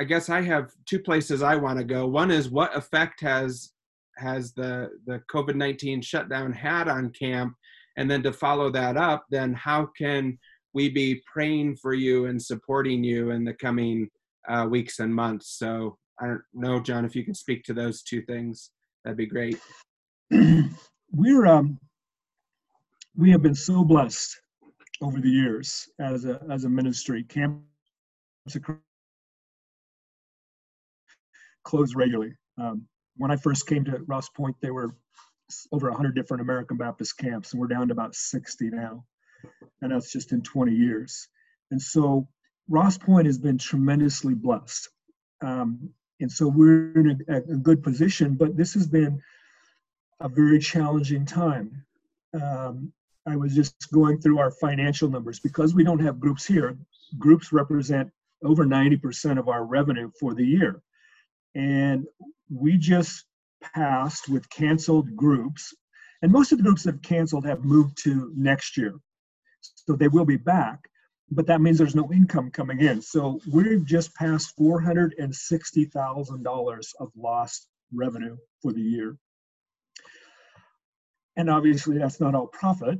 i 0.00 0.04
guess 0.04 0.28
i 0.28 0.40
have 0.40 0.70
two 0.86 1.00
places 1.00 1.42
i 1.42 1.56
want 1.56 1.78
to 1.78 1.84
go. 1.84 2.06
One 2.06 2.30
is 2.30 2.50
what 2.50 2.76
effect 2.76 3.20
has 3.20 3.72
has 4.18 4.52
the 4.52 4.90
the 5.06 5.22
COVID 5.32 5.54
nineteen 5.54 6.02
shutdown 6.02 6.52
had 6.52 6.88
on 6.88 7.10
camp, 7.10 7.54
and 7.96 8.10
then 8.10 8.22
to 8.22 8.32
follow 8.32 8.70
that 8.70 8.96
up, 8.96 9.24
then 9.30 9.54
how 9.54 9.86
can 9.96 10.38
we 10.74 10.88
be 10.88 11.22
praying 11.32 11.76
for 11.76 11.94
you 11.94 12.26
and 12.26 12.40
supporting 12.40 13.02
you 13.02 13.30
in 13.30 13.44
the 13.44 13.54
coming 13.54 14.08
uh, 14.48 14.66
weeks 14.68 14.98
and 14.98 15.14
months. 15.14 15.58
So 15.58 15.98
I 16.20 16.26
don't 16.26 16.42
know, 16.52 16.80
John, 16.80 17.04
if 17.04 17.14
you 17.14 17.24
could 17.24 17.36
speak 17.36 17.64
to 17.64 17.74
those 17.74 18.02
two 18.02 18.22
things, 18.22 18.70
that'd 19.04 19.16
be 19.16 19.26
great. 19.26 19.58
We're 20.30 21.46
um, 21.46 21.78
we 23.16 23.30
have 23.30 23.42
been 23.42 23.54
so 23.54 23.84
blessed 23.84 24.40
over 25.00 25.20
the 25.20 25.30
years 25.30 25.88
as 26.00 26.24
a 26.24 26.40
as 26.50 26.64
a 26.64 26.68
ministry. 26.68 27.24
Camps 27.24 27.62
closed 31.64 31.96
regularly. 31.96 32.34
Um, 32.58 32.86
when 33.18 33.30
I 33.30 33.36
first 33.36 33.66
came 33.66 33.84
to 33.84 33.98
Ross 34.06 34.28
Point, 34.28 34.56
there 34.60 34.74
were 34.74 34.94
over 35.72 35.88
100 35.88 36.14
different 36.14 36.40
American 36.40 36.76
Baptist 36.76 37.18
camps, 37.18 37.52
and 37.52 37.60
we're 37.60 37.68
down 37.68 37.88
to 37.88 37.92
about 37.92 38.14
60 38.14 38.70
now. 38.70 39.04
And 39.82 39.92
that's 39.92 40.12
just 40.12 40.32
in 40.32 40.42
20 40.42 40.72
years. 40.72 41.28
And 41.70 41.80
so 41.80 42.28
Ross 42.68 42.98
Point 42.98 43.26
has 43.26 43.38
been 43.38 43.58
tremendously 43.58 44.34
blessed. 44.34 44.88
Um, 45.40 45.90
and 46.20 46.30
so 46.30 46.48
we're 46.48 46.92
in 46.98 47.24
a, 47.28 47.36
a, 47.36 47.56
good 47.56 47.82
position, 47.82 48.34
but 48.34 48.56
this 48.56 48.74
has 48.74 48.88
been 48.88 49.22
a 50.20 50.28
very 50.28 50.58
challenging 50.58 51.24
time. 51.24 51.84
Um, 52.34 52.92
I 53.24 53.36
was 53.36 53.54
just 53.54 53.90
going 53.92 54.20
through 54.20 54.38
our 54.38 54.50
financial 54.50 55.08
numbers 55.08 55.38
because 55.38 55.74
we 55.74 55.84
don't 55.84 56.00
have 56.00 56.18
groups 56.18 56.44
here. 56.44 56.76
Groups 57.18 57.52
represent 57.52 58.10
over 58.42 58.64
90% 58.64 59.38
of 59.38 59.48
our 59.48 59.64
revenue 59.64 60.10
for 60.18 60.34
the 60.34 60.44
year. 60.44 60.82
And 61.54 62.06
we 62.50 62.76
just 62.76 63.24
passed 63.74 64.28
with 64.28 64.50
canceled 64.50 65.16
groups, 65.16 65.74
and 66.22 66.32
most 66.32 66.52
of 66.52 66.58
the 66.58 66.64
groups 66.64 66.84
that 66.84 66.92
have 66.92 67.02
canceled 67.02 67.44
have 67.46 67.64
moved 67.64 67.98
to 68.04 68.32
next 68.36 68.76
year. 68.76 68.94
So 69.60 69.96
they 69.96 70.08
will 70.08 70.24
be 70.24 70.36
back, 70.36 70.88
but 71.30 71.46
that 71.46 71.60
means 71.60 71.78
there's 71.78 71.94
no 71.94 72.10
income 72.12 72.50
coming 72.50 72.80
in. 72.80 73.00
So 73.02 73.38
we've 73.52 73.84
just 73.84 74.12
passed 74.14 74.56
$460,000 74.58 76.94
of 77.00 77.12
lost 77.16 77.68
revenue 77.92 78.36
for 78.62 78.72
the 78.72 78.80
year. 78.80 79.18
And 81.36 81.50
obviously, 81.50 81.98
that's 81.98 82.20
not 82.20 82.34
all 82.34 82.46
profit, 82.48 82.98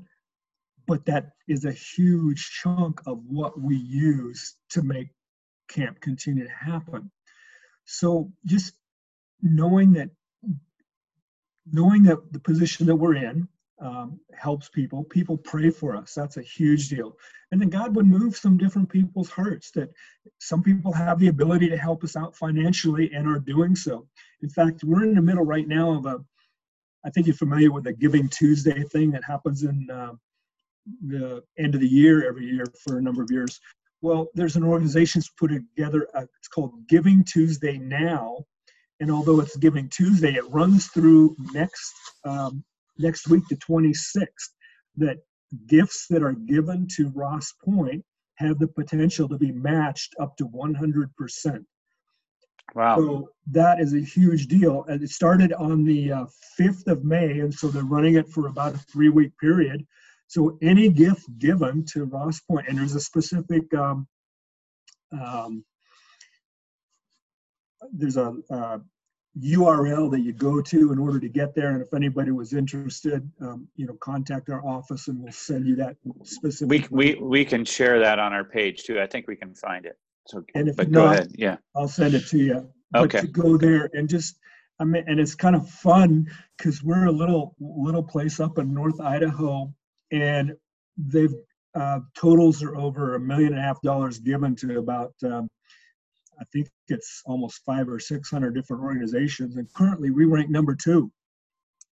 but 0.87 1.05
that 1.07 1.33
is 1.49 1.64
a 1.64 1.73
huge 1.73 2.61
chunk 2.62 3.00
of 3.07 3.19
what 3.26 3.61
we 3.61 3.76
use 3.76 4.55
to 4.71 4.83
make 4.83 5.09
camp 5.69 6.00
continue 6.00 6.45
to 6.45 6.52
happen. 6.52 7.11
So 7.85 8.31
just 8.47 8.75
knowing 9.42 9.92
that 9.92 10.11
knowing 11.71 12.02
that 12.02 12.33
the 12.33 12.40
position 12.40 12.87
that 12.87 12.97
we're 12.97 13.16
in 13.16 13.47
um, 13.80 14.18
helps 14.35 14.68
people. 14.68 15.04
People 15.04 15.37
pray 15.37 15.71
for 15.71 15.97
us. 15.97 16.14
That's 16.14 16.37
a 16.37 16.42
huge 16.42 16.88
deal. 16.88 17.16
And 17.52 17.61
then 17.61 17.68
God 17.68 17.95
would 17.95 18.07
move 18.07 18.37
some 18.37 18.59
different 18.59 18.88
people's 18.88 19.30
hearts 19.30 19.71
that 19.73 19.90
some 20.38 20.62
people 20.62 20.92
have 20.92 21.18
the 21.18 21.28
ability 21.28 21.68
to 21.68 21.76
help 21.76 22.02
us 22.04 22.16
out 22.16 22.37
financially 22.37 23.11
and 23.12 23.28
are 23.28 23.38
doing 23.38 23.76
so. 23.76 24.07
In 24.42 24.49
fact, 24.49 24.85
we're 24.85 25.04
in 25.04 25.14
the 25.14 25.23
middle 25.23 25.45
right 25.45 25.66
now 25.66 25.92
of 25.92 26.07
a, 26.07 26.18
I 27.04 27.11
think 27.11 27.26
you're 27.26 27.37
familiar 27.37 27.71
with 27.71 27.85
the 27.85 27.92
Giving 27.92 28.28
Tuesday 28.28 28.83
thing 28.85 29.11
that 29.12 29.25
happens 29.25 29.62
in 29.62 29.88
uh, 29.90 30.12
the 31.07 31.42
end 31.59 31.75
of 31.75 31.80
the 31.80 31.88
year 31.88 32.28
every 32.28 32.47
year 32.47 32.64
for 32.85 32.99
a 32.99 33.02
number 33.02 33.23
of 33.23 33.30
years. 33.30 33.61
Well, 34.00 34.28
there's 34.35 34.57
an 34.57 34.64
organization 34.64 35.21
that's 35.21 35.30
put 35.30 35.50
together, 35.50 36.09
a, 36.14 36.23
it's 36.23 36.49
called 36.49 36.73
Giving 36.88 37.25
Tuesday 37.25 37.78
Now. 37.78 38.38
And 39.00 39.11
although 39.11 39.40
it's 39.40 39.57
Giving 39.57 39.88
Tuesday, 39.88 40.35
it 40.35 40.50
runs 40.50 40.88
through 40.88 41.37
next 41.52 41.95
um, 42.25 42.64
next 42.99 43.28
week, 43.28 43.45
the 43.49 43.57
26th, 43.57 44.26
that 44.97 45.19
gifts 45.67 46.07
that 46.11 46.23
are 46.23 46.33
given 46.33 46.87
to 46.97 47.11
Ross 47.14 47.52
Point 47.64 48.05
have 48.37 48.59
the 48.59 48.69
potential 48.69 49.28
to 49.28 49.38
be 49.38 49.52
matched 49.52 50.14
up 50.21 50.37
to 50.37 50.49
100%. 50.49 51.64
Wow. 52.75 52.97
So 52.97 53.31
that 53.50 53.81
is 53.81 53.95
a 53.95 54.00
huge 54.00 54.47
deal. 54.47 54.85
And 54.88 55.02
it 55.02 55.11
started 55.11 55.52
on 55.55 55.85
the 55.85 56.12
uh, 56.12 56.26
5th 56.59 56.87
of 56.87 57.05
May, 57.05 57.40
and 57.40 57.52
so 57.52 57.69
they're 57.69 57.83
running 57.83 58.17
it 58.17 58.28
for 58.28 58.47
about 58.47 58.75
a 58.75 58.78
three 58.78 59.09
week 59.09 59.33
period. 59.38 59.87
So 60.26 60.59
any 60.61 60.90
gift 60.90 61.26
given 61.38 61.85
to 61.93 62.05
Ross 62.05 62.40
Point, 62.40 62.69
and 62.69 62.78
there's 62.78 62.95
a 62.95 63.00
specific 63.00 63.73
um, 63.75 64.07
um, 65.12 65.64
there's 67.92 68.16
a, 68.16 68.35
uh, 68.50 68.78
URL 69.40 70.11
that 70.11 70.20
you 70.20 70.32
go 70.32 70.61
to 70.61 70.92
in 70.92 70.99
order 70.99 71.20
to 71.20 71.28
get 71.28 71.54
there. 71.54 71.70
And 71.70 71.82
if 71.82 71.94
anybody 71.94 72.30
was 72.30 72.54
interested, 72.54 73.30
um, 73.40 73.68
you 73.76 73.87
know, 73.87 73.94
contact 74.00 74.50
our 74.50 74.64
office 74.66 75.08
and 75.08 75.20
we'll 75.20 75.32
send 75.32 75.66
you 75.66 75.76
that 75.76 75.97
specific. 76.25 76.88
We, 76.90 77.14
we, 77.14 77.20
we 77.20 77.44
can 77.44 77.64
share 77.64 78.00
that 78.00 78.18
on 78.18 78.32
our 78.32 78.44
page 78.44 78.85
too. 78.85 79.00
I 79.00 79.06
think 79.06 79.28
we 79.28 79.37
can 79.37 79.54
find 79.54 79.87
it. 79.87 79.97
So, 80.26 80.44
and 80.54 80.68
if 80.68 80.76
but 80.76 80.90
not, 80.90 81.00
go 81.00 81.12
ahead. 81.12 81.32
Yeah. 81.37 81.56
I'll 81.76 81.88
send 81.88 82.14
it 82.14 82.26
to 82.28 82.38
you. 82.38 82.68
But 82.90 83.02
Okay. 83.14 83.20
to 83.20 83.26
go 83.28 83.56
there 83.56 83.90
and 83.92 84.08
just, 84.08 84.38
I 84.80 84.85
mean, 84.85 85.04
and 85.06 85.20
it's 85.20 85.35
kind 85.35 85.54
of 85.54 85.68
fun 85.68 86.26
because 86.56 86.82
we're 86.82 87.06
a 87.06 87.12
little, 87.12 87.54
little 87.61 88.02
place 88.02 88.40
up 88.40 88.58
in 88.58 88.73
North 88.73 89.00
Idaho 89.00 89.73
and 90.11 90.54
they've, 90.97 91.35
uh, 91.75 92.00
totals 92.16 92.62
are 92.62 92.75
over 92.76 93.14
a 93.14 93.20
million 93.20 93.52
and 93.52 93.61
a 93.61 93.62
half 93.62 93.80
dollars 93.82 94.18
given 94.18 94.56
to 94.56 94.78
about, 94.78 95.12
um, 95.23 95.49
I 96.40 96.45
think 96.52 96.68
it's 96.88 97.23
almost 97.26 97.64
five 97.64 97.88
or 97.88 97.99
six 97.99 98.30
hundred 98.30 98.54
different 98.54 98.83
organizations, 98.83 99.57
and 99.57 99.73
currently 99.73 100.11
we 100.11 100.25
rank 100.25 100.50
number 100.50 100.75
two 100.75 101.11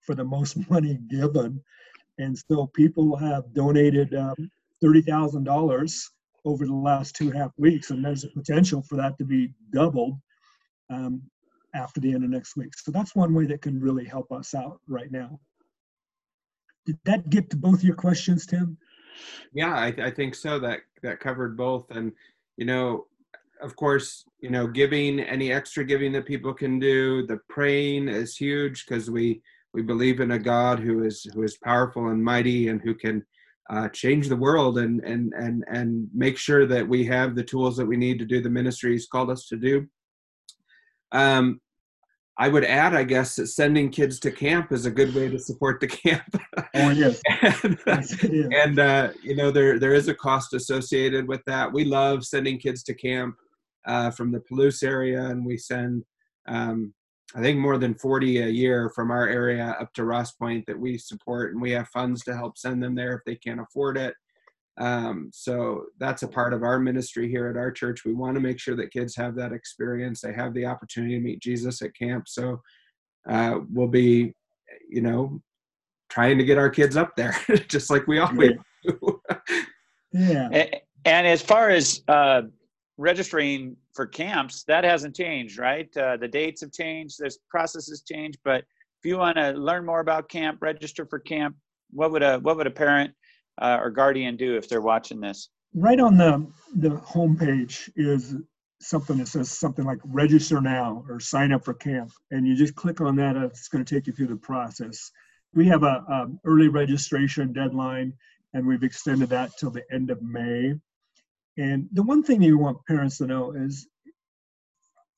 for 0.02 0.16
the 0.16 0.24
most 0.24 0.58
money 0.70 1.00
given. 1.10 1.62
And 2.20 2.38
so 2.38 2.68
people 2.68 3.16
have 3.18 3.54
donated 3.54 4.14
um, 4.14 4.52
thirty 4.82 5.02
thousand 5.02 5.46
dollars 5.46 6.10
over 6.46 6.66
the 6.66 6.74
last 6.74 7.16
two 7.16 7.28
and 7.28 7.36
a 7.36 7.40
half 7.40 7.52
weeks, 7.58 7.90
and 7.90 8.04
there's 8.04 8.24
a 8.24 8.30
potential 8.30 8.82
for 8.82 8.96
that 8.98 9.18
to 9.18 9.26
be 9.26 9.54
doubled 9.72 10.18
um, 10.90 11.22
after 11.74 12.00
the 12.00 12.14
end 12.14 12.24
of 12.24 12.30
next 12.30 12.58
week. 12.58 12.78
So 12.78 12.92
that's 12.92 13.16
one 13.16 13.34
way 13.34 13.46
that 13.46 13.62
can 13.62 13.80
really 13.80 14.06
help 14.06 14.32
us 14.32 14.54
out 14.54 14.80
right 14.88 15.12
now. 15.12 15.40
Did 16.86 17.00
that 17.06 17.30
get 17.30 17.50
to 17.52 17.56
both 17.56 17.84
your 17.84 17.96
questions, 17.96 18.46
Tim? 18.46 18.78
Yeah, 19.54 19.74
I, 19.74 19.88
I 19.98 20.12
think 20.12 20.36
so. 20.36 20.60
That 20.60 20.82
that 21.02 21.20
covered 21.20 21.56
both, 21.56 21.90
and 21.92 22.12
you 22.58 22.66
know, 22.66 23.08
of 23.62 23.76
course, 23.76 24.26
you 24.40 24.50
know, 24.50 24.68
giving 24.68 25.20
any 25.20 25.52
extra 25.52 25.84
giving 25.84 26.12
that 26.14 26.26
people 26.26 26.54
can 26.54 26.80
do. 26.80 27.26
The 27.26 27.40
praying 27.50 28.08
is 28.10 28.36
huge 28.36 28.86
because 28.86 29.10
we 29.10 29.42
we 29.74 29.82
believe 29.82 30.20
in 30.20 30.32
a 30.32 30.40
God 30.40 30.80
who 30.80 31.04
is 31.04 31.26
who 31.34 31.44
is 31.44 31.58
powerful 31.58 32.10
and 32.10 32.24
mighty 32.24 32.68
and 32.68 32.82
who 32.82 32.94
can 32.94 33.26
uh, 33.70 33.90
change 33.90 34.28
the 34.28 34.36
world 34.36 34.78
and 34.78 35.02
and 35.04 35.34
and 35.34 35.64
and 35.72 36.08
make 36.14 36.38
sure 36.38 36.66
that 36.68 36.88
we 36.88 37.06
have 37.06 37.36
the 37.36 37.44
tools 37.44 37.78
that 37.78 37.86
we 37.86 37.98
need 37.98 38.20
to 38.20 38.26
do 38.26 38.42
the 38.42 38.50
ministry 38.50 38.92
He's 38.92 39.08
called 39.08 39.30
us 39.30 39.48
to 39.48 39.56
do. 39.56 39.88
Um, 41.12 41.62
I 42.38 42.50
would 42.50 42.66
add, 42.66 42.96
I 42.96 43.04
guess, 43.04 43.36
that 43.36 43.48
sending 43.48 43.92
kids 43.92 44.20
to 44.22 44.32
camp 44.32 44.72
is 44.72 44.88
a 44.88 44.92
good 44.92 45.14
way 45.14 45.30
to 45.30 45.38
support 45.38 45.80
the 45.80 45.88
camp. 45.88 46.24
Oh, 46.74 46.90
yes. 46.90 47.22
and, 47.64 47.80
Yes, 47.86 48.24
and 48.24 48.80
uh, 48.80 49.10
you 49.22 49.36
know 49.36 49.52
there 49.52 49.80
there 49.80 49.94
is 49.94 50.08
a 50.08 50.16
cost 50.16 50.54
associated 50.54 51.28
with 51.28 51.42
that. 51.46 51.72
We 51.72 51.86
love 51.86 52.26
sending 52.26 52.58
kids 52.58 52.82
to 52.84 52.96
camp 52.96 53.36
uh, 53.86 54.12
from 54.12 54.32
the 54.32 54.40
Palouse 54.40 54.84
area, 54.84 55.26
and 55.26 55.46
we 55.46 55.58
send 55.58 56.04
um, 56.48 56.94
I 57.36 57.42
think 57.42 57.58
more 57.58 57.78
than 57.80 57.96
40 57.96 58.42
a 58.42 58.48
year 58.48 58.92
from 58.94 59.10
our 59.10 59.28
area 59.28 59.76
up 59.80 59.92
to 59.94 60.04
Ross 60.06 60.34
Point 60.34 60.66
that 60.68 60.80
we 60.80 60.98
support, 60.98 61.54
and 61.54 61.62
we 61.62 61.72
have 61.72 61.88
funds 61.90 62.24
to 62.26 62.36
help 62.36 62.58
send 62.58 62.84
them 62.84 62.94
there 62.96 63.14
if 63.14 63.22
they 63.26 63.36
can't 63.36 63.62
afford 63.62 63.98
it. 63.98 64.14
Um, 64.80 65.30
so 65.34 65.86
that's 66.00 66.24
a 66.24 66.28
part 66.28 66.54
of 66.54 66.64
our 66.64 66.80
ministry 66.80 67.30
here 67.30 67.48
at 67.48 67.58
our 67.58 67.72
church. 67.72 68.06
We 68.06 68.14
want 68.14 68.36
to 68.36 68.42
make 68.42 68.60
sure 68.60 68.76
that 68.76 68.92
kids 68.92 69.16
have 69.16 69.36
that 69.36 69.52
experience. 69.52 70.22
They 70.22 70.34
have 70.34 70.54
the 70.54 70.66
opportunity 70.66 71.16
to 71.16 71.22
meet 71.22 71.42
Jesus 71.42 71.82
at 71.82 71.96
camp. 71.96 72.28
So 72.28 72.62
uh, 73.28 73.60
we'll 73.72 73.88
be, 73.88 74.34
you 74.90 75.02
know, 75.02 75.42
trying 76.10 76.38
to 76.38 76.44
get 76.44 76.58
our 76.60 76.70
kids 76.70 76.98
up 76.98 77.16
there, 77.16 77.36
just 77.68 77.90
like 77.90 78.06
we 78.08 78.20
always 78.20 78.52
do. 78.84 79.22
Yeah. 80.12 80.50
A- 80.54 80.82
And 81.06 81.26
as 81.26 81.42
far 81.42 81.70
as 81.70 82.04
uh, 82.08 82.44
registering 82.98 83.76
for 83.94 84.06
camps, 84.06 84.64
that 84.66 84.84
hasn't 84.84 85.16
changed, 85.16 85.58
right? 85.58 85.96
Uh, 85.98 86.18
the 86.18 86.28
dates 86.28 86.62
have 86.62 86.72
changed, 86.72 87.18
there's 87.20 87.40
processes 87.50 88.04
changed. 88.08 88.40
But 88.44 88.60
if 89.00 89.06
you 89.06 89.18
want 89.18 89.38
to 89.38 89.52
learn 89.52 89.86
more 89.86 90.00
about 90.00 90.30
camp, 90.30 90.60
register 90.62 91.06
for 91.06 91.20
camp. 91.20 91.56
What 91.92 92.12
would 92.12 92.24
a 92.24 92.40
what 92.40 92.58
would 92.58 92.66
a 92.66 92.72
parent 92.72 93.14
uh, 93.62 93.78
or 93.80 93.92
guardian 93.92 94.36
do 94.36 94.56
if 94.56 94.68
they're 94.68 94.82
watching 94.82 95.20
this? 95.20 95.50
right 95.74 96.00
on 96.00 96.18
the 96.18 96.48
the 96.76 96.90
homepage 96.90 97.90
is 97.96 98.36
something 98.80 99.18
that 99.18 99.28
says 99.28 99.50
something 99.50 99.86
like 99.86 100.00
register 100.06 100.62
now 100.62 101.04
or 101.10 101.20
sign 101.20 101.52
up 101.52 101.64
for 101.64 101.74
camp 101.74 102.12
and 102.32 102.46
you 102.46 102.56
just 102.56 102.76
click 102.76 103.02
on 103.02 103.16
that 103.16 103.36
it's 103.36 103.68
going 103.68 103.84
to 103.84 103.96
take 103.96 104.08
you 104.08 104.14
through 104.14 104.28
the 104.28 104.36
process 104.36 105.12
we 105.54 105.68
have 105.68 105.84
a, 105.84 106.04
a 106.10 106.28
early 106.46 106.68
registration 106.68 107.54
deadline 107.54 108.14
and 108.54 108.66
we've 108.66 108.84
extended 108.84 109.30
that 109.30 109.52
till 109.58 109.72
the 109.72 109.84
end 109.92 110.10
of 110.10 110.22
may 110.22 110.74
and 111.58 111.88
the 111.94 112.04
one 112.04 112.24
thing 112.24 112.42
you 112.42 112.58
want 112.58 112.86
parents 112.88 113.18
to 113.18 113.28
know 113.28 113.52
is 113.52 113.88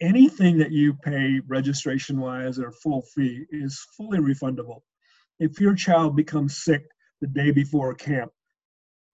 anything 0.02 0.58
that 0.58 0.72
you 0.72 0.94
pay 0.94 1.40
registration 1.48 2.20
wise 2.20 2.60
or 2.60 2.72
full 2.72 3.04
fee 3.16 3.46
is 3.52 3.82
fully 3.96 4.20
refundable 4.20 4.82
if 5.40 5.60
your 5.60 5.74
child 5.74 6.16
becomes 6.16 6.64
sick 6.64 6.84
the 7.22 7.28
day 7.28 7.52
before 7.52 7.94
camp 7.94 8.32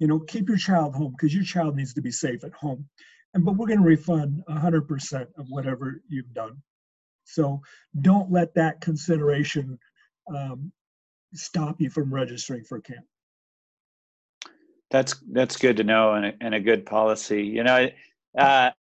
you 0.01 0.07
know, 0.07 0.19
keep 0.19 0.49
your 0.49 0.57
child 0.57 0.95
home 0.95 1.11
because 1.11 1.31
your 1.31 1.43
child 1.43 1.75
needs 1.75 1.93
to 1.93 2.01
be 2.01 2.09
safe 2.09 2.43
at 2.43 2.53
home. 2.53 2.89
And 3.35 3.45
but 3.45 3.55
we're 3.55 3.67
going 3.67 3.81
to 3.81 3.85
refund 3.85 4.41
100% 4.49 5.27
of 5.37 5.45
whatever 5.47 6.01
you've 6.09 6.33
done. 6.33 6.57
So 7.23 7.61
don't 8.01 8.31
let 8.31 8.55
that 8.55 8.81
consideration 8.81 9.77
um, 10.35 10.71
stop 11.35 11.79
you 11.79 11.91
from 11.91 12.11
registering 12.11 12.63
for 12.63 12.81
camp. 12.81 13.05
That's 14.91 15.15
that's 15.31 15.57
good 15.57 15.77
to 15.77 15.83
know 15.83 16.13
and 16.13 16.25
a, 16.25 16.33
and 16.41 16.53
a 16.53 16.59
good 16.59 16.85
policy. 16.85 17.43
You 17.43 17.63
know, 17.63 17.87
uh, 18.37 18.71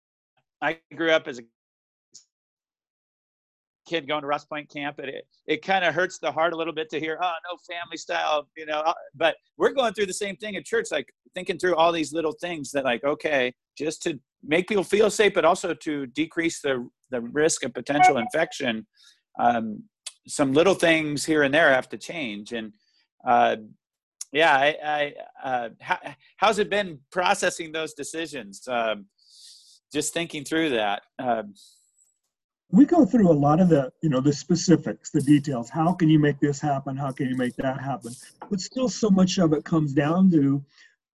I 0.61 0.79
grew 0.95 1.13
up 1.13 1.29
as 1.29 1.39
a 1.39 1.43
kid 3.87 4.07
going 4.07 4.23
to 4.23 4.27
Ross 4.27 4.45
Point 4.45 4.69
camp, 4.69 4.99
and 4.99 5.09
it, 5.09 5.27
it 5.47 5.65
kind 5.65 5.85
of 5.85 5.95
hurts 5.95 6.19
the 6.19 6.31
heart 6.31 6.53
a 6.53 6.57
little 6.57 6.73
bit 6.73 6.91
to 6.91 7.01
hear, 7.01 7.19
oh, 7.21 7.33
no 7.51 7.57
family 7.75 7.97
style, 7.97 8.49
you 8.57 8.67
know. 8.67 8.81
Uh, 8.81 8.93
but 9.15 9.37
we're 9.57 9.73
going 9.73 9.93
through 9.93 10.07
the 10.07 10.13
same 10.13 10.37
thing 10.37 10.57
at 10.57 10.65
church, 10.65 10.89
like 10.91 11.13
thinking 11.35 11.59
through 11.59 11.77
all 11.77 11.93
these 11.93 12.13
little 12.13 12.33
things 12.33 12.71
that, 12.73 12.85
like, 12.85 13.03
okay, 13.05 13.53
just 13.77 14.03
to 14.03 14.19
make 14.45 14.69
people 14.69 14.85
feel 14.85 15.11
safe, 15.11 15.35
but 15.35 15.45
also 15.45 15.75
to 15.75 16.07
decrease 16.07 16.61
the 16.61 16.89
the 17.11 17.21
risk 17.21 17.65
of 17.65 17.75
potential 17.75 18.19
infection. 18.19 18.87
Um, 19.39 19.85
some 20.29 20.53
little 20.53 20.75
things 20.75 21.25
here 21.25 21.43
and 21.43 21.53
there 21.53 21.73
have 21.73 21.89
to 21.91 21.99
change, 21.99 22.53
and 22.53 22.73
uh, 23.27 23.57
yeah, 24.33 24.55
I, 24.57 24.77
I 24.85 25.49
uh, 25.49 25.69
how, 25.81 25.99
how's 26.37 26.59
it 26.59 26.71
been 26.71 27.01
processing 27.11 27.73
those 27.73 27.95
decisions? 27.95 28.67
Um, 28.69 29.07
just 29.93 30.15
thinking 30.15 30.45
through 30.45 30.71
that. 30.71 31.03
Um, 31.19 31.55
we 32.71 32.87
go 32.87 33.05
through 33.05 33.31
a 33.31 33.35
lot 33.35 33.61
of 33.61 33.69
the 33.69 33.93
you 34.03 34.09
know 34.09 34.21
the 34.21 34.33
specifics 34.33 35.11
the 35.11 35.21
details. 35.21 35.69
How 35.69 35.93
can 35.93 36.09
you 36.09 36.19
make 36.19 36.39
this 36.39 36.61
happen? 36.61 36.97
How 36.97 37.11
can 37.11 37.29
you 37.29 37.37
make 37.37 37.57
that 37.57 37.81
happen? 37.81 38.13
But 38.49 38.61
still 38.61 38.89
so 38.89 39.11
much 39.11 39.39
of 39.39 39.53
it 39.53 39.65
comes 39.65 39.93
down 39.93 40.31
to 40.31 40.65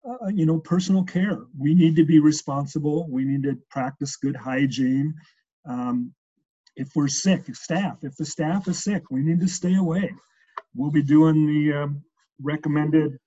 uh, 0.09 0.29
you 0.29 0.45
know 0.45 0.59
personal 0.59 1.03
care. 1.03 1.39
We 1.59 1.75
need 1.75 1.97
to 1.97 2.05
be 2.05 2.21
responsible. 2.21 3.09
We 3.09 3.25
need 3.25 3.43
to 3.45 3.59
practice 3.71 4.17
good 4.17 4.37
hygiene. 4.37 5.15
Um, 5.65 6.13
if 6.77 6.91
we're 6.95 7.09
sick 7.09 7.43
staff 7.57 7.97
if 8.03 8.15
the 8.17 8.25
staff 8.25 8.69
is 8.69 8.85
sick 8.85 9.11
we 9.11 9.23
need 9.23 9.41
to 9.41 9.49
stay 9.49 9.75
away. 9.75 10.13
We'll 10.75 10.91
be 10.91 11.03
doing 11.03 11.47
the 11.47 11.73
um, 11.73 12.03
recommended 12.43 13.19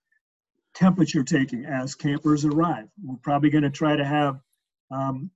temperature 0.75 1.23
taking 1.23 1.65
as 1.65 1.95
campers 1.95 2.45
arrive 2.45 2.87
we're 3.03 3.17
probably 3.23 3.49
going 3.49 3.63
to 3.63 3.69
try 3.69 3.95
to 3.95 4.05
have 4.05 4.39
um, 4.91 5.31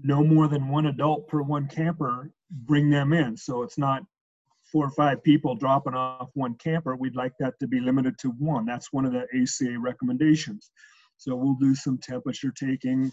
no 0.00 0.24
more 0.24 0.48
than 0.48 0.68
one 0.68 0.86
adult 0.86 1.28
per 1.28 1.42
one 1.42 1.68
camper, 1.68 2.30
bring 2.50 2.90
them 2.90 3.12
in. 3.12 3.36
So 3.36 3.62
it's 3.62 3.78
not 3.78 4.02
four 4.70 4.86
or 4.86 4.90
five 4.90 5.22
people 5.22 5.54
dropping 5.54 5.94
off 5.94 6.30
one 6.34 6.54
camper. 6.54 6.96
We'd 6.96 7.16
like 7.16 7.32
that 7.40 7.58
to 7.60 7.66
be 7.66 7.80
limited 7.80 8.16
to 8.18 8.30
one. 8.30 8.64
That's 8.64 8.92
one 8.92 9.04
of 9.04 9.12
the 9.12 9.26
ACA 9.34 9.78
recommendations. 9.78 10.70
So 11.18 11.36
we'll 11.36 11.54
do 11.60 11.74
some 11.74 11.98
temperature 11.98 12.52
taking 12.52 13.12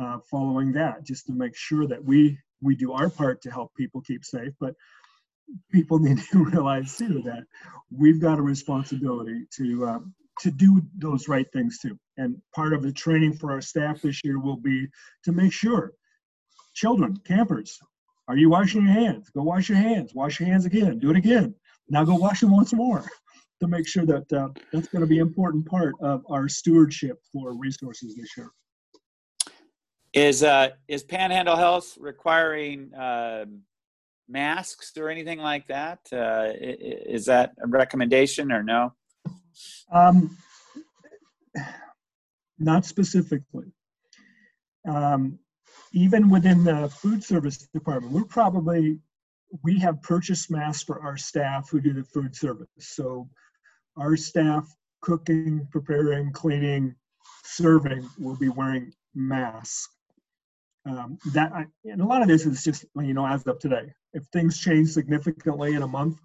uh, 0.00 0.18
following 0.30 0.72
that, 0.72 1.04
just 1.04 1.26
to 1.26 1.32
make 1.32 1.56
sure 1.56 1.86
that 1.86 2.02
we 2.02 2.38
we 2.62 2.76
do 2.76 2.92
our 2.92 3.10
part 3.10 3.42
to 3.42 3.50
help 3.50 3.74
people 3.74 4.00
keep 4.02 4.24
safe. 4.24 4.52
But 4.60 4.74
people 5.70 5.98
need 5.98 6.18
to 6.30 6.44
realize 6.50 6.96
too 6.96 7.22
that 7.24 7.44
we've 7.90 8.20
got 8.20 8.38
a 8.38 8.42
responsibility 8.42 9.46
to 9.56 9.86
uh, 9.86 9.98
to 10.40 10.50
do 10.50 10.80
those 10.96 11.28
right 11.28 11.46
things 11.52 11.78
too. 11.78 11.98
And 12.16 12.36
part 12.54 12.72
of 12.72 12.82
the 12.82 12.92
training 12.92 13.34
for 13.34 13.52
our 13.52 13.60
staff 13.60 14.00
this 14.00 14.24
year 14.24 14.38
will 14.38 14.56
be 14.56 14.88
to 15.24 15.32
make 15.32 15.52
sure 15.52 15.92
Children, 16.74 17.20
campers, 17.26 17.78
are 18.28 18.36
you 18.36 18.48
washing 18.48 18.82
your 18.84 18.92
hands? 18.92 19.28
Go 19.30 19.42
wash 19.42 19.68
your 19.68 19.78
hands. 19.78 20.14
Wash 20.14 20.40
your 20.40 20.48
hands 20.48 20.66
again. 20.66 20.98
Do 20.98 21.10
it 21.10 21.16
again. 21.16 21.54
Now 21.88 22.04
go 22.04 22.14
wash 22.14 22.40
them 22.40 22.52
once 22.52 22.72
more 22.72 23.04
to 23.60 23.66
make 23.66 23.88
sure 23.88 24.06
that 24.06 24.32
uh, 24.32 24.48
that's 24.72 24.88
going 24.88 25.00
to 25.00 25.06
be 25.06 25.18
an 25.18 25.26
important 25.26 25.66
part 25.66 25.94
of 26.00 26.22
our 26.30 26.48
stewardship 26.48 27.18
for 27.32 27.56
resources 27.56 28.14
this 28.14 28.36
year. 28.36 28.50
Is 30.12 30.42
uh, 30.42 30.70
is 30.88 31.04
Panhandle 31.04 31.56
Health 31.56 31.96
requiring 32.00 32.92
uh, 32.94 33.46
masks 34.30 34.96
or 34.96 35.08
anything 35.08 35.38
like 35.38 35.66
that? 35.68 35.98
Uh, 36.12 36.52
is 36.60 37.26
that 37.26 37.52
a 37.62 37.66
recommendation 37.66 38.52
or 38.52 38.62
no? 38.62 38.92
Um, 39.92 40.36
not 42.58 42.84
specifically. 42.84 43.72
Um, 44.88 45.38
even 45.92 46.30
within 46.30 46.64
the 46.64 46.88
food 46.88 47.24
service 47.24 47.58
department, 47.74 48.12
we're 48.12 48.24
probably 48.24 49.00
we 49.64 49.78
have 49.80 50.00
purchased 50.02 50.50
masks 50.50 50.84
for 50.84 51.02
our 51.02 51.16
staff 51.16 51.68
who 51.70 51.80
do 51.80 51.92
the 51.92 52.04
food 52.04 52.36
service. 52.36 52.68
So 52.78 53.28
our 53.96 54.16
staff 54.16 54.72
cooking, 55.02 55.66
preparing, 55.70 56.32
cleaning, 56.32 56.94
serving 57.44 58.08
will 58.18 58.36
be 58.36 58.48
wearing 58.48 58.92
masks. 59.14 59.88
Um, 60.86 61.18
that 61.34 61.52
and 61.84 62.00
a 62.00 62.06
lot 62.06 62.22
of 62.22 62.28
this 62.28 62.46
is 62.46 62.64
just 62.64 62.86
you 62.96 63.14
know 63.14 63.26
as 63.26 63.46
of 63.46 63.58
today. 63.58 63.92
If 64.12 64.24
things 64.32 64.58
change 64.58 64.88
significantly 64.88 65.74
in 65.74 65.82
a 65.82 65.86
month, 65.86 66.18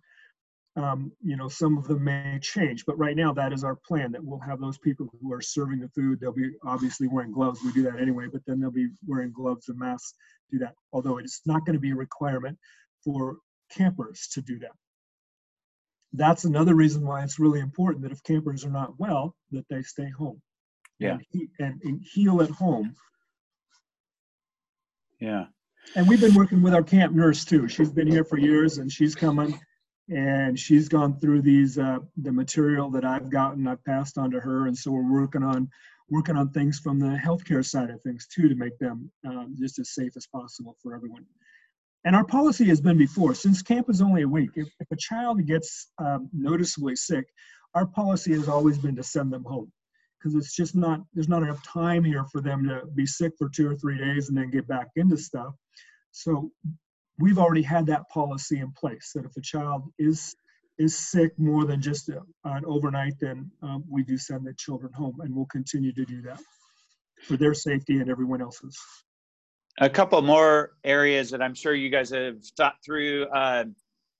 um, 0.77 1.11
you 1.23 1.37
know, 1.37 1.47
some 1.47 1.77
of 1.77 1.87
them 1.87 2.03
may 2.03 2.37
change, 2.41 2.85
but 2.85 2.97
right 2.97 3.15
now 3.15 3.31
that 3.33 3.53
is 3.53 3.63
our 3.63 3.75
plan 3.75 4.11
that 4.11 4.23
we'll 4.23 4.39
have 4.39 4.59
those 4.59 4.77
people 4.77 5.09
who 5.21 5.31
are 5.31 5.41
serving 5.41 5.79
the 5.79 5.89
food. 5.89 6.19
They'll 6.19 6.33
be 6.33 6.51
obviously 6.65 7.07
wearing 7.07 7.31
gloves. 7.31 7.61
We 7.63 7.71
do 7.71 7.83
that 7.83 7.99
anyway, 7.99 8.27
but 8.31 8.41
then 8.45 8.59
they'll 8.59 8.71
be 8.71 8.89
wearing 9.07 9.31
gloves 9.31 9.69
and 9.69 9.79
masks 9.79 10.13
do 10.51 10.59
that. 10.59 10.73
Although 10.91 11.17
it's 11.17 11.41
not 11.45 11.65
going 11.65 11.75
to 11.75 11.79
be 11.79 11.91
a 11.91 11.95
requirement 11.95 12.57
for 13.03 13.37
campers 13.71 14.27
to 14.33 14.41
do 14.41 14.59
that. 14.59 14.71
That's 16.11 16.43
another 16.43 16.75
reason 16.75 17.05
why 17.05 17.23
it's 17.23 17.39
really 17.39 17.59
important 17.59 18.03
that 18.03 18.11
if 18.11 18.23
campers 18.23 18.65
are 18.65 18.71
not 18.71 18.99
well, 18.99 19.35
that 19.51 19.65
they 19.69 19.81
stay 19.81 20.09
home. 20.09 20.41
Yeah. 20.99 21.17
And, 21.33 21.49
and, 21.59 21.81
and 21.83 22.01
heal 22.01 22.41
at 22.41 22.49
home. 22.49 22.95
Yeah. 25.19 25.45
And 25.95 26.08
we've 26.08 26.21
been 26.21 26.34
working 26.34 26.62
with 26.62 26.73
our 26.73 26.84
camp 26.84 27.13
nurse 27.13 27.45
too. 27.45 27.67
She's 27.67 27.91
been 27.91 28.08
here 28.08 28.23
for 28.23 28.38
years 28.38 28.80
and 28.80 28.91
she's 28.91 29.15
coming 29.15 29.60
and 30.10 30.60
she's 30.60 30.88
gone 30.88 31.19
through 31.19 31.41
these 31.41 31.78
uh, 31.78 31.99
the 32.17 32.32
material 32.32 32.89
that 32.91 33.04
I've 33.04 33.30
gotten 33.30 33.67
I've 33.67 33.84
passed 33.86 34.17
on 34.17 34.30
to 34.32 34.39
her 34.39 34.67
and 34.67 34.78
so 34.78 34.91
we're 34.91 35.12
working 35.12 35.43
on 35.43 35.69
working 36.10 36.38
on 36.38 36.49
things 36.49 36.80
from 36.80 36.99
the 36.99 37.17
healthcare 37.17 37.65
side 37.65 37.89
of 37.89 38.01
things 38.01 38.28
too 38.28 38.47
to 38.47 38.56
make 38.56 38.78
them 38.78 39.12
um, 39.28 39.56
just 39.58 39.80
as 39.80 39.93
safe 39.95 40.12
as 40.15 40.28
possible 40.28 40.75
for 40.82 40.95
everyone 40.95 41.25
and 42.04 42.15
our 42.15 42.23
policy 42.23 42.65
has 42.65 42.80
been 42.80 42.97
before 42.97 43.34
since 43.34 43.63
camp 43.63 43.89
is 43.89 44.01
only 44.01 44.21
a 44.21 44.28
week 44.28 44.51
if, 44.56 44.67
if 44.80 44.91
a 44.91 44.95
child 44.95 45.43
gets 45.47 45.91
um, 45.97 46.30
noticeably 46.32 46.95
sick 46.95 47.25
our 47.73 47.88
policy 47.88 48.32
has 48.34 48.47
always 48.47 48.78
been 48.78 48.95
to 48.95 49.04
send 49.04 49.34
them 49.34 49.43
home 49.43 49.71
because 50.25 50.35
it's 50.35 50.55
just 50.55 50.75
not 50.75 50.99
there's 51.13 51.29
not 51.29 51.43
enough 51.43 51.63
time 51.63 52.03
here 52.03 52.25
for 52.31 52.41
them 52.41 52.67
to 52.67 52.85
be 52.95 53.05
sick 53.05 53.33
for 53.38 53.49
two 53.49 53.69
or 53.69 53.75
three 53.75 53.97
days 53.97 54.29
and 54.29 54.38
then 54.38 54.49
get 54.49 54.67
back 54.67 54.88
into 54.95 55.17
stuff 55.17 55.53
so 56.11 56.51
we've 57.19 57.38
already 57.38 57.61
had 57.61 57.85
that 57.85 58.07
policy 58.09 58.59
in 58.59 58.71
place 58.71 59.11
that 59.13 59.25
if 59.25 59.35
a 59.38 59.41
child 59.41 59.83
is 59.99 60.35
is 60.77 60.97
sick 60.97 61.38
more 61.38 61.65
than 61.65 61.81
just 61.81 62.09
a, 62.09 62.21
an 62.43 62.65
overnight, 62.65 63.13
then 63.19 63.49
um, 63.61 63.83
we 63.89 64.03
do 64.03 64.17
send 64.17 64.45
the 64.45 64.53
children 64.55 64.91
home, 64.93 65.15
and 65.21 65.33
we'll 65.33 65.45
continue 65.45 65.93
to 65.93 66.05
do 66.05 66.21
that 66.21 66.39
for 67.23 67.38
their 67.38 67.53
safety 67.53 67.99
and 67.99 68.09
everyone 68.09 68.41
else's. 68.41 68.77
A 69.79 69.89
couple 69.89 70.21
more 70.21 70.71
areas 70.83 71.29
that 71.31 71.41
I'm 71.41 71.53
sure 71.53 71.73
you 71.73 71.89
guys 71.89 72.09
have 72.09 72.43
thought 72.57 72.75
through. 72.85 73.25
Uh, 73.25 73.65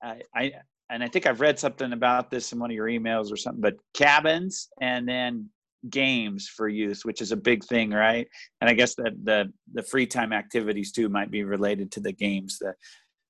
I, 0.04 0.22
I 0.34 0.52
and 0.90 1.04
I 1.04 1.08
think 1.08 1.26
I've 1.26 1.42
read 1.42 1.58
something 1.58 1.94
about 1.94 2.30
this 2.30 2.52
in 2.52 2.60
one 2.60 2.70
of 2.70 2.76
your 2.76 2.88
emails 2.88 3.32
or 3.32 3.38
something, 3.38 3.62
but 3.62 3.78
cabins 3.94 4.70
and 4.82 5.08
then 5.08 5.50
games 5.90 6.48
for 6.48 6.68
youth, 6.68 7.02
which 7.04 7.22
is 7.22 7.32
a 7.32 7.38
big 7.38 7.64
thing, 7.64 7.92
right? 7.92 8.28
And 8.62 8.70
I 8.70 8.74
guess 8.74 8.96
that 8.96 9.14
the 9.24 9.52
the 9.74 9.84
free 9.84 10.08
time 10.08 10.34
activities 10.34 10.92
too 10.92 11.10
might 11.10 11.32
be 11.32 11.44
related 11.44 11.92
to 11.94 12.00
the 12.00 12.12
games, 12.12 12.60
the 12.60 12.74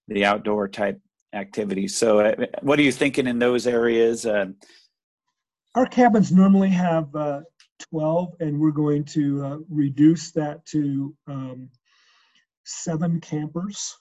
the 0.08 0.26
outdoor 0.26 0.68
type 0.68 1.00
activities. 1.34 1.96
So, 1.96 2.20
uh, 2.20 2.46
what 2.62 2.80
are 2.80 2.84
you 2.84 2.92
thinking 2.92 3.28
in 3.28 3.40
those 3.40 3.68
areas? 3.68 4.26
Uh, 4.26 4.48
Our 5.76 5.86
cabins 5.86 6.32
normally 6.32 6.70
have 6.70 7.14
uh, 7.16 7.42
12, 7.92 8.36
and 8.40 8.60
we're 8.60 8.72
going 8.72 9.04
to 9.06 9.46
uh, 9.46 9.58
reduce 9.70 10.32
that 10.32 10.66
to 10.68 11.16
um, 11.28 11.70
seven 12.66 13.20
campers 13.20 13.96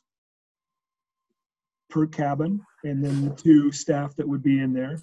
per 1.91 2.07
cabin, 2.07 2.61
and 2.85 3.05
then 3.05 3.25
the 3.29 3.35
two 3.35 3.73
staff 3.73 4.15
that 4.17 4.29
would 4.29 4.43
be 4.43 4.61
in 4.61 4.73
there. 4.73 4.99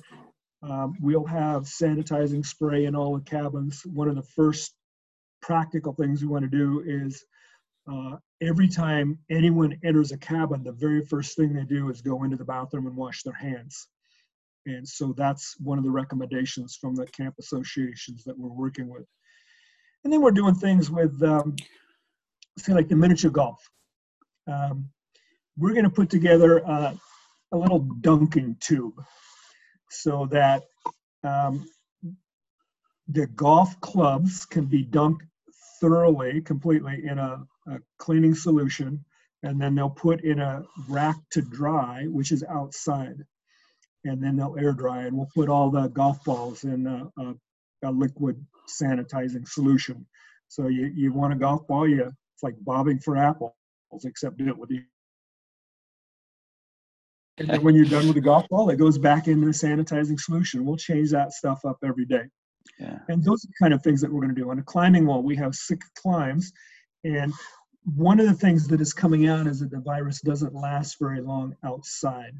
Um, 0.63 0.95
we'll 1.01 1.25
have 1.25 1.63
sanitizing 1.63 2.45
spray 2.45 2.85
in 2.85 2.95
all 2.95 3.15
the 3.15 3.23
cabins. 3.23 3.83
One 3.85 4.07
of 4.07 4.15
the 4.15 4.21
first 4.21 4.73
practical 5.41 5.93
things 5.93 6.21
we 6.21 6.27
want 6.27 6.43
to 6.43 6.57
do 6.57 6.83
is 6.85 7.23
uh, 7.91 8.17
every 8.41 8.67
time 8.67 9.17
anyone 9.29 9.79
enters 9.83 10.11
a 10.11 10.17
cabin, 10.17 10.63
the 10.63 10.71
very 10.71 11.03
first 11.03 11.35
thing 11.35 11.53
they 11.53 11.63
do 11.63 11.89
is 11.89 12.01
go 12.01 12.23
into 12.23 12.37
the 12.37 12.45
bathroom 12.45 12.85
and 12.85 12.95
wash 12.95 13.23
their 13.23 13.33
hands. 13.33 13.87
And 14.67 14.87
so 14.87 15.13
that's 15.17 15.55
one 15.59 15.79
of 15.79 15.83
the 15.83 15.89
recommendations 15.89 16.77
from 16.79 16.93
the 16.93 17.07
camp 17.07 17.35
associations 17.39 18.23
that 18.25 18.37
we're 18.37 18.49
working 18.49 18.87
with. 18.87 19.05
And 20.03 20.13
then 20.13 20.21
we're 20.21 20.31
doing 20.31 20.53
things 20.53 20.91
with, 20.91 21.21
um, 21.23 21.55
say, 22.59 22.73
like 22.73 22.87
the 22.87 22.95
miniature 22.95 23.31
golf. 23.31 23.67
Um, 24.47 24.89
we're 25.57 25.73
going 25.73 25.85
to 25.85 25.89
put 25.89 26.11
together 26.11 26.67
uh, 26.67 26.93
a 27.51 27.57
little 27.57 27.79
dunking 27.79 28.57
tube 28.59 29.03
so 29.91 30.27
that 30.31 30.63
um, 31.23 31.69
the 33.07 33.27
golf 33.27 33.79
clubs 33.81 34.45
can 34.45 34.65
be 34.65 34.85
dunked 34.85 35.21
thoroughly, 35.79 36.41
completely 36.41 37.05
in 37.05 37.19
a, 37.19 37.43
a 37.67 37.77
cleaning 37.97 38.35
solution, 38.35 39.03
and 39.43 39.59
then 39.61 39.75
they'll 39.75 39.89
put 39.89 40.23
in 40.23 40.39
a 40.39 40.63
rack 40.87 41.17
to 41.31 41.41
dry, 41.41 42.05
which 42.05 42.31
is 42.31 42.43
outside, 42.43 43.17
and 44.05 44.23
then 44.23 44.35
they'll 44.35 44.57
air 44.57 44.71
dry, 44.71 45.03
and 45.03 45.17
we'll 45.17 45.29
put 45.35 45.49
all 45.49 45.69
the 45.69 45.87
golf 45.89 46.23
balls 46.23 46.63
in 46.63 46.87
a, 46.87 47.21
a, 47.21 47.35
a 47.83 47.91
liquid 47.91 48.43
sanitizing 48.69 49.47
solution. 49.47 50.05
So 50.47 50.67
you, 50.67 50.85
you 50.95 51.11
want 51.11 51.33
a 51.33 51.37
golf 51.37 51.67
ball, 51.67 51.87
you 51.87 52.03
it's 52.03 52.43
like 52.43 52.55
bobbing 52.61 52.99
for 52.99 53.17
apples, 53.17 53.53
except 54.03 54.37
do 54.37 54.47
it 54.47 54.57
with 54.57 54.69
the 54.69 54.83
and 57.41 57.49
then 57.49 57.63
when 57.63 57.75
you're 57.75 57.85
done 57.85 58.05
with 58.05 58.15
the 58.15 58.21
golf 58.21 58.47
ball, 58.49 58.69
it 58.69 58.77
goes 58.77 58.97
back 58.97 59.27
into 59.27 59.45
the 59.45 59.51
sanitizing 59.51 60.19
solution. 60.19 60.63
We'll 60.63 60.77
change 60.77 61.11
that 61.11 61.33
stuff 61.33 61.65
up 61.65 61.77
every 61.83 62.05
day. 62.05 62.23
Yeah. 62.79 62.99
And 63.09 63.23
those 63.23 63.43
are 63.43 63.47
the 63.47 63.53
kind 63.59 63.73
of 63.73 63.81
things 63.81 64.01
that 64.01 64.11
we're 64.11 64.21
going 64.21 64.35
to 64.35 64.39
do. 64.41 64.49
On 64.51 64.59
a 64.59 64.63
climbing 64.63 65.07
wall, 65.07 65.23
we 65.23 65.35
have 65.37 65.55
six 65.55 65.89
climbs. 65.95 66.51
And 67.03 67.33
one 67.83 68.19
of 68.19 68.27
the 68.27 68.35
things 68.35 68.67
that 68.67 68.79
is 68.79 68.93
coming 68.93 69.27
out 69.27 69.47
is 69.47 69.59
that 69.59 69.71
the 69.71 69.79
virus 69.79 70.21
doesn't 70.21 70.53
last 70.53 70.97
very 70.99 71.21
long 71.21 71.55
outside. 71.63 72.33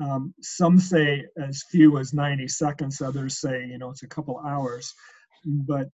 Um, 0.00 0.34
some 0.40 0.80
say 0.80 1.26
as 1.40 1.62
few 1.70 1.98
as 1.98 2.12
90 2.12 2.48
seconds, 2.48 3.00
others 3.00 3.40
say, 3.40 3.64
you 3.64 3.78
know, 3.78 3.90
it's 3.90 4.02
a 4.02 4.08
couple 4.08 4.40
hours. 4.44 4.92
But 5.44 5.88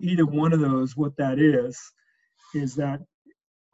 either 0.00 0.24
one 0.24 0.54
of 0.54 0.60
those, 0.60 0.96
what 0.96 1.16
that 1.18 1.38
is, 1.38 1.78
is 2.54 2.74
that 2.76 3.00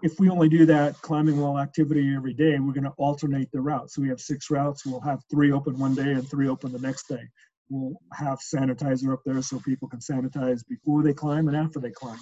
if 0.03 0.21
we 0.21 0.29
only 0.29 0.49
do 0.49 0.65
that 0.67 1.01
climbing 1.03 1.41
wall 1.41 1.59
activity 1.59 2.15
every 2.15 2.33
day, 2.33 2.59
we're 2.59 2.73
going 2.73 2.85
to 2.85 2.95
alternate 2.99 3.51
the 3.53 3.61
routes. 3.61 3.95
So 3.95 4.03
we 4.03 4.09
have 4.09 4.21
six 4.21 4.51
routes. 4.51 4.87
We'll 4.87 5.01
have 5.01 5.21
three 5.31 5.51
open 5.51 5.79
one 5.79 5.95
day 5.95 6.13
and 6.13 6.29
three 6.29 6.49
open 6.49 6.73
the 6.73 6.79
next 6.79 7.09
day. 7.09 7.23
We'll 7.69 8.01
have 8.13 8.39
sanitizer 8.39 9.13
up 9.13 9.21
there 9.27 9.43
so 9.43 9.59
people 9.61 9.89
can 9.89 9.99
sanitize 9.99 10.61
before 10.69 11.03
they 11.03 11.13
climb 11.13 11.49
and 11.49 11.57
after 11.57 11.81
they 11.81 11.91
climb. 11.91 12.21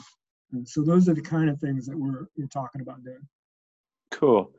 And 0.53 0.67
so 0.67 0.83
those 0.83 1.09
are 1.09 1.15
the 1.15 1.21
kind 1.21 1.51
of 1.51 1.61
things 1.61 1.87
that 1.87 1.97
we're, 1.97 2.27
we're 2.37 2.47
talking 2.47 2.81
about 2.81 3.05
doing. 3.05 3.27
Cool. 4.11 4.53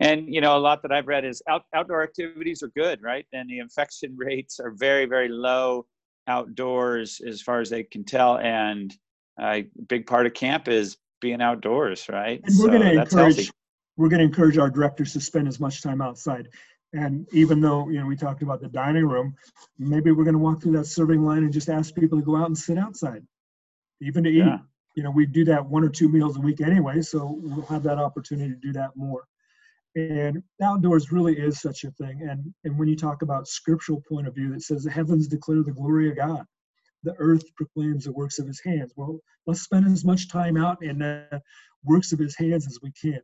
And 0.00 0.32
you 0.32 0.40
know, 0.40 0.56
a 0.56 0.58
lot 0.58 0.82
that 0.82 0.92
I've 0.92 1.06
read 1.06 1.24
is 1.24 1.42
out, 1.48 1.62
outdoor 1.74 2.02
activities 2.02 2.62
are 2.62 2.70
good, 2.76 3.00
right? 3.02 3.26
And 3.32 3.48
the 3.48 3.58
infection 3.58 4.14
rates 4.18 4.60
are 4.60 4.72
very, 4.76 5.06
very 5.06 5.28
low 5.28 5.86
outdoors 6.26 7.20
as 7.26 7.40
far 7.40 7.60
as 7.60 7.70
they 7.70 7.84
can 7.84 8.04
tell. 8.04 8.38
And 8.38 8.94
a 9.40 9.66
big 9.88 10.06
part 10.06 10.26
of 10.26 10.34
camp 10.34 10.68
is 10.68 10.98
being 11.20 11.40
outdoors, 11.40 12.08
right? 12.08 12.40
And 12.44 12.58
we're 12.58 12.66
so 12.66 12.78
going 12.78 12.82
to 12.82 13.02
encourage 13.02 13.50
we're 13.96 14.08
going 14.08 14.20
to 14.20 14.24
encourage 14.24 14.56
our 14.56 14.70
directors 14.70 15.12
to 15.12 15.20
spend 15.20 15.46
as 15.46 15.60
much 15.60 15.82
time 15.82 16.00
outside. 16.00 16.48
And 16.92 17.26
even 17.32 17.60
though 17.60 17.88
you 17.88 18.00
know 18.00 18.06
we 18.06 18.16
talked 18.16 18.42
about 18.42 18.60
the 18.60 18.68
dining 18.68 19.06
room, 19.06 19.36
maybe 19.78 20.10
we're 20.10 20.24
going 20.24 20.34
to 20.34 20.40
walk 20.40 20.62
through 20.62 20.72
that 20.78 20.86
serving 20.86 21.24
line 21.24 21.44
and 21.44 21.52
just 21.52 21.68
ask 21.68 21.94
people 21.94 22.18
to 22.18 22.24
go 22.24 22.36
out 22.36 22.46
and 22.46 22.58
sit 22.58 22.78
outside, 22.78 23.24
even 24.00 24.24
to 24.24 24.30
eat. 24.30 24.38
Yeah. 24.38 24.58
You 24.96 25.04
know, 25.04 25.10
we 25.12 25.24
do 25.24 25.44
that 25.44 25.64
one 25.64 25.84
or 25.84 25.88
two 25.88 26.08
meals 26.08 26.36
a 26.36 26.40
week 26.40 26.60
anyway, 26.60 27.00
so 27.00 27.38
we'll 27.40 27.64
have 27.66 27.84
that 27.84 27.98
opportunity 27.98 28.50
to 28.50 28.56
do 28.56 28.72
that 28.72 28.90
more. 28.96 29.24
And 29.94 30.42
outdoors 30.60 31.12
really 31.12 31.38
is 31.38 31.60
such 31.60 31.84
a 31.84 31.92
thing. 31.92 32.26
And 32.28 32.52
and 32.64 32.76
when 32.78 32.88
you 32.88 32.96
talk 32.96 33.22
about 33.22 33.46
scriptural 33.46 34.02
point 34.08 34.26
of 34.26 34.34
view, 34.34 34.52
that 34.52 34.62
says 34.62 34.82
the 34.82 34.90
heavens 34.90 35.28
declare 35.28 35.62
the 35.62 35.72
glory 35.72 36.10
of 36.10 36.16
God 36.16 36.44
the 37.02 37.14
earth 37.18 37.44
proclaims 37.56 38.04
the 38.04 38.12
works 38.12 38.38
of 38.38 38.46
his 38.46 38.60
hands. 38.64 38.92
Well, 38.96 39.18
let's 39.46 39.62
spend 39.62 39.86
as 39.86 40.04
much 40.04 40.28
time 40.28 40.56
out 40.56 40.82
in 40.82 40.98
the 40.98 41.42
works 41.84 42.12
of 42.12 42.18
his 42.18 42.36
hands 42.36 42.66
as 42.66 42.78
we 42.82 42.92
can. 42.92 43.20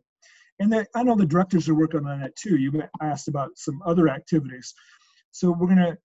And 0.59 0.73
the, 0.73 0.87
I 0.95 1.03
know 1.03 1.17
the 1.17 1.27
directors 1.27 1.69
are 1.69 1.75
working 1.75 2.07
on 2.07 2.21
that 2.21 2.37
too. 2.37 2.57
You 2.57 2.83
asked 3.03 3.29
about 3.29 3.51
some 3.57 3.83
other 3.85 4.09
activities. 4.09 4.75
So 5.31 5.51
we're 5.51 5.67
going 5.67 5.79
to 5.79 5.99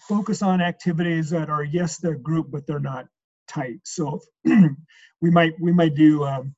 focus 0.00 0.42
on 0.42 0.60
activities 0.60 1.30
that 1.30 1.48
are, 1.48 1.64
yes, 1.64 1.96
they're 1.96 2.16
group, 2.16 2.50
but 2.50 2.66
they're 2.66 2.80
not 2.80 3.06
tight. 3.48 3.80
So 3.84 4.20
we 4.44 5.30
might 5.30 5.54
we 5.60 5.72
might 5.72 5.94
do 5.94 6.24
um, 6.24 6.54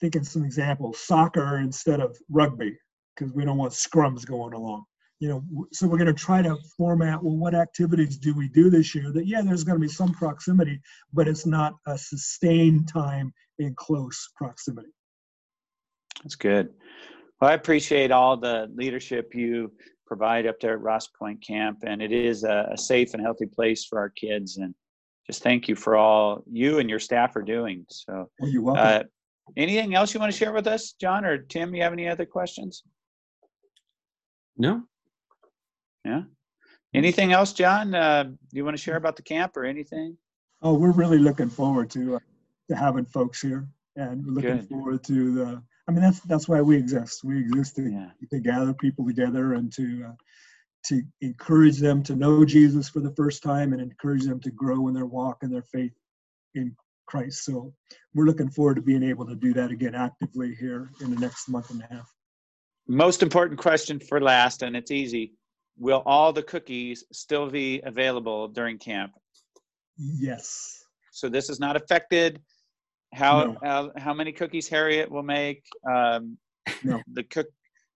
thinking 0.00 0.24
some 0.24 0.44
examples 0.44 0.98
soccer 0.98 1.58
instead 1.58 2.00
of 2.00 2.16
rugby 2.30 2.76
because 3.14 3.32
we 3.34 3.44
don't 3.44 3.58
want 3.58 3.72
scrums 3.72 4.26
going 4.26 4.54
along 4.54 4.84
you 5.20 5.28
know, 5.28 5.66
so 5.72 5.86
we're 5.86 5.98
going 5.98 6.06
to 6.06 6.12
try 6.12 6.42
to 6.42 6.56
format, 6.76 7.22
well, 7.22 7.36
what 7.36 7.54
activities 7.54 8.18
do 8.18 8.34
we 8.34 8.48
do 8.48 8.68
this 8.68 8.94
year 8.94 9.12
that, 9.12 9.26
yeah, 9.26 9.42
there's 9.42 9.64
going 9.64 9.78
to 9.78 9.86
be 9.86 9.92
some 9.92 10.12
proximity, 10.12 10.80
but 11.12 11.28
it's 11.28 11.46
not 11.46 11.74
a 11.86 11.96
sustained 11.96 12.88
time 12.88 13.32
in 13.58 13.74
close 13.76 14.30
proximity. 14.36 14.90
That's 16.22 16.34
good. 16.34 16.70
Well, 17.40 17.50
I 17.50 17.54
appreciate 17.54 18.10
all 18.10 18.36
the 18.36 18.70
leadership 18.74 19.34
you 19.34 19.72
provide 20.06 20.46
up 20.46 20.60
there 20.60 20.74
at 20.74 20.80
Ross 20.80 21.06
Point 21.08 21.44
Camp, 21.46 21.78
and 21.86 22.02
it 22.02 22.12
is 22.12 22.44
a, 22.44 22.68
a 22.72 22.78
safe 22.78 23.14
and 23.14 23.22
healthy 23.22 23.46
place 23.46 23.84
for 23.84 23.98
our 23.98 24.10
kids. 24.10 24.58
And 24.58 24.74
just 25.26 25.42
thank 25.42 25.68
you 25.68 25.74
for 25.74 25.96
all 25.96 26.44
you 26.50 26.78
and 26.78 26.90
your 26.90 27.00
staff 27.00 27.34
are 27.36 27.42
doing. 27.42 27.86
So, 27.88 28.30
well, 28.38 28.50
you're 28.50 28.62
welcome. 28.62 28.84
Uh, 28.84 29.02
anything 29.56 29.94
else 29.94 30.12
you 30.12 30.20
want 30.20 30.32
to 30.32 30.38
share 30.38 30.52
with 30.52 30.66
us, 30.66 30.92
John 31.00 31.24
or 31.24 31.38
Tim? 31.38 31.74
You 31.74 31.82
have 31.82 31.92
any 31.92 32.08
other 32.08 32.26
questions? 32.26 32.82
No, 34.56 34.82
yeah. 36.04 36.22
Anything 36.94 37.32
else, 37.32 37.52
John? 37.52 37.94
Uh, 37.94 38.30
you 38.52 38.64
want 38.64 38.76
to 38.76 38.82
share 38.82 38.96
about 38.96 39.16
the 39.16 39.22
camp 39.22 39.56
or 39.56 39.64
anything? 39.64 40.16
Oh, 40.62 40.74
we're 40.74 40.92
really 40.92 41.18
looking 41.18 41.50
forward 41.50 41.90
to 41.90 42.16
uh, 42.16 42.20
to 42.70 42.76
having 42.76 43.04
folks 43.04 43.42
here, 43.42 43.66
and 43.96 44.24
looking 44.26 44.58
Good. 44.58 44.68
forward 44.68 45.04
to 45.04 45.34
the. 45.34 45.62
I 45.88 45.92
mean, 45.92 46.02
that's 46.02 46.20
that's 46.20 46.48
why 46.48 46.62
we 46.62 46.76
exist. 46.76 47.24
We 47.24 47.40
exist 47.40 47.76
to, 47.76 47.90
yeah. 47.90 48.10
to 48.30 48.38
gather 48.38 48.72
people 48.72 49.04
together 49.04 49.54
and 49.54 49.72
to 49.74 50.06
uh, 50.08 50.12
to 50.86 51.02
encourage 51.20 51.78
them 51.78 52.02
to 52.04 52.14
know 52.14 52.44
Jesus 52.44 52.88
for 52.88 53.00
the 53.00 53.14
first 53.16 53.42
time 53.42 53.72
and 53.72 53.82
encourage 53.82 54.24
them 54.24 54.40
to 54.40 54.50
grow 54.50 54.86
in 54.88 54.94
their 54.94 55.06
walk 55.06 55.38
and 55.42 55.52
their 55.52 55.62
faith 55.62 55.92
in 56.54 56.76
Christ. 57.06 57.44
So 57.44 57.74
we're 58.14 58.26
looking 58.26 58.50
forward 58.50 58.76
to 58.76 58.82
being 58.82 59.02
able 59.02 59.26
to 59.26 59.34
do 59.34 59.52
that 59.54 59.70
again 59.70 59.94
actively 59.94 60.54
here 60.54 60.90
in 61.00 61.12
the 61.12 61.20
next 61.20 61.48
month 61.48 61.70
and 61.70 61.82
a 61.82 61.92
half. 61.92 62.08
Most 62.86 63.22
important 63.22 63.58
question 63.58 63.98
for 63.98 64.20
last, 64.20 64.62
and 64.62 64.76
it's 64.76 64.90
easy 64.90 65.32
will 65.78 66.02
all 66.06 66.32
the 66.32 66.42
cookies 66.42 67.04
still 67.12 67.50
be 67.50 67.80
available 67.84 68.48
during 68.48 68.78
camp? 68.78 69.12
Yes. 69.96 70.84
So 71.12 71.28
this 71.28 71.48
is 71.48 71.60
not 71.60 71.76
affected. 71.76 72.40
How 73.12 73.44
no. 73.44 73.58
how, 73.62 73.92
how 73.96 74.14
many 74.14 74.32
cookies 74.32 74.68
Harriet 74.68 75.10
will 75.10 75.22
make? 75.22 75.64
Um, 75.88 76.36
no. 76.82 77.00
The 77.12 77.22
cook 77.22 77.46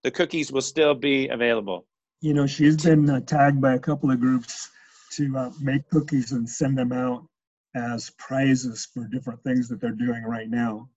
the 0.05 0.11
cookies 0.11 0.53
will 0.53 0.63
still 0.63 0.95
be 0.95 1.29
available. 1.29 1.87
You 2.21 2.35
know, 2.35 2.47
she's 2.47 2.77
been 2.83 3.09
uh, 3.11 3.21
tagged 3.21 3.61
by 3.61 3.75
a 3.75 3.79
couple 3.79 4.11
of 4.11 4.21
groups 4.21 4.71
to 5.13 5.37
uh, 5.37 5.51
make 5.61 5.89
cookies 5.91 6.33
and 6.33 6.49
send 6.49 6.79
them 6.79 6.93
out 6.93 7.27
as 7.75 8.11
prizes 8.11 8.89
for 8.93 9.07
different 9.09 9.43
things 9.43 9.69
that 9.69 9.81
they're 9.81 9.91
doing 9.91 10.23
right 10.23 10.49
now. 10.49 10.89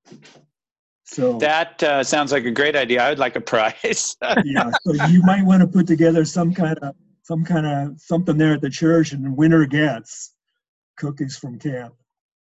So 1.12 1.38
that 1.40 1.84
uh, 1.84 2.04
sounds 2.06 2.32
like 2.32 2.46
a 2.46 2.52
great 2.52 2.76
idea. 2.76 3.04
I 3.04 3.10
would 3.10 3.20
like 3.20 3.36
a 3.36 3.42
prize. 3.42 4.16
yeah, 4.46 4.72
so 4.86 5.06
you 5.08 5.22
might 5.24 5.44
want 5.44 5.62
to 5.62 5.68
put 5.68 5.86
together 5.86 6.24
some 6.24 6.54
kind 6.54 6.78
of 6.80 6.96
some 7.24 7.44
kind 7.44 7.68
of 7.68 8.00
something 8.00 8.38
there 8.38 8.54
at 8.54 8.62
the 8.62 8.70
church, 8.70 9.12
and 9.12 9.26
the 9.26 9.32
winner 9.32 9.66
gets 9.66 10.34
cookies 10.98 11.38
from 11.38 11.60
camp. 11.60 11.94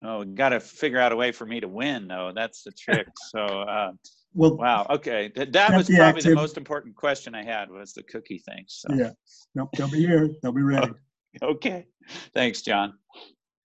Oh, 0.02 0.24
got 0.24 0.50
to 0.50 0.60
figure 0.60 0.98
out 0.98 1.12
a 1.12 1.16
way 1.16 1.30
for 1.30 1.46
me 1.46 1.60
to 1.60 1.68
win, 1.68 2.08
though. 2.08 2.32
That's 2.34 2.62
the 2.62 2.72
trick. 2.72 3.06
So, 3.30 3.44
uh, 3.44 3.92
well, 4.34 4.56
wow. 4.56 4.86
Okay, 4.90 5.30
that, 5.36 5.52
that 5.52 5.76
was 5.76 5.88
probably 5.88 6.02
active. 6.02 6.24
the 6.24 6.34
most 6.34 6.56
important 6.56 6.96
question 6.96 7.34
I 7.34 7.44
had 7.44 7.70
was 7.70 7.92
the 7.92 8.02
cookie 8.02 8.38
thing. 8.38 8.64
So. 8.68 8.88
Yeah. 8.94 9.10
Nope. 9.54 9.70
They'll 9.76 9.90
be 9.90 10.00
here. 10.00 10.30
They'll 10.42 10.52
be 10.52 10.62
ready. 10.62 10.92
okay. 11.42 11.86
Thanks, 12.34 12.62
John. 12.62 12.94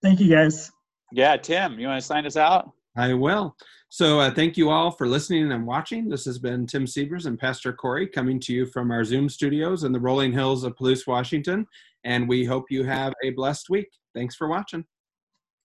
Thank 0.01 0.19
you, 0.19 0.29
guys. 0.29 0.71
Yeah, 1.11 1.37
Tim, 1.37 1.79
you 1.79 1.87
want 1.87 2.01
to 2.01 2.05
sign 2.05 2.25
us 2.25 2.37
out? 2.37 2.71
I 2.95 3.13
will. 3.13 3.55
So 3.89 4.19
uh, 4.19 4.31
thank 4.31 4.57
you 4.57 4.69
all 4.69 4.91
for 4.91 5.07
listening 5.07 5.51
and 5.51 5.65
watching. 5.65 6.09
This 6.09 6.25
has 6.25 6.39
been 6.39 6.65
Tim 6.65 6.85
Sievers 6.85 7.25
and 7.25 7.39
Pastor 7.39 7.73
Corey 7.73 8.07
coming 8.07 8.39
to 8.41 8.53
you 8.53 8.65
from 8.65 8.91
our 8.91 9.03
Zoom 9.03 9.29
studios 9.29 9.83
in 9.83 9.91
the 9.91 9.99
rolling 9.99 10.31
hills 10.31 10.63
of 10.63 10.75
Palouse, 10.75 11.07
Washington. 11.07 11.67
And 12.03 12.27
we 12.27 12.43
hope 12.45 12.65
you 12.69 12.83
have 12.83 13.13
a 13.23 13.31
blessed 13.31 13.69
week. 13.69 13.89
Thanks 14.13 14.35
for 14.35 14.47
watching. 14.47 14.85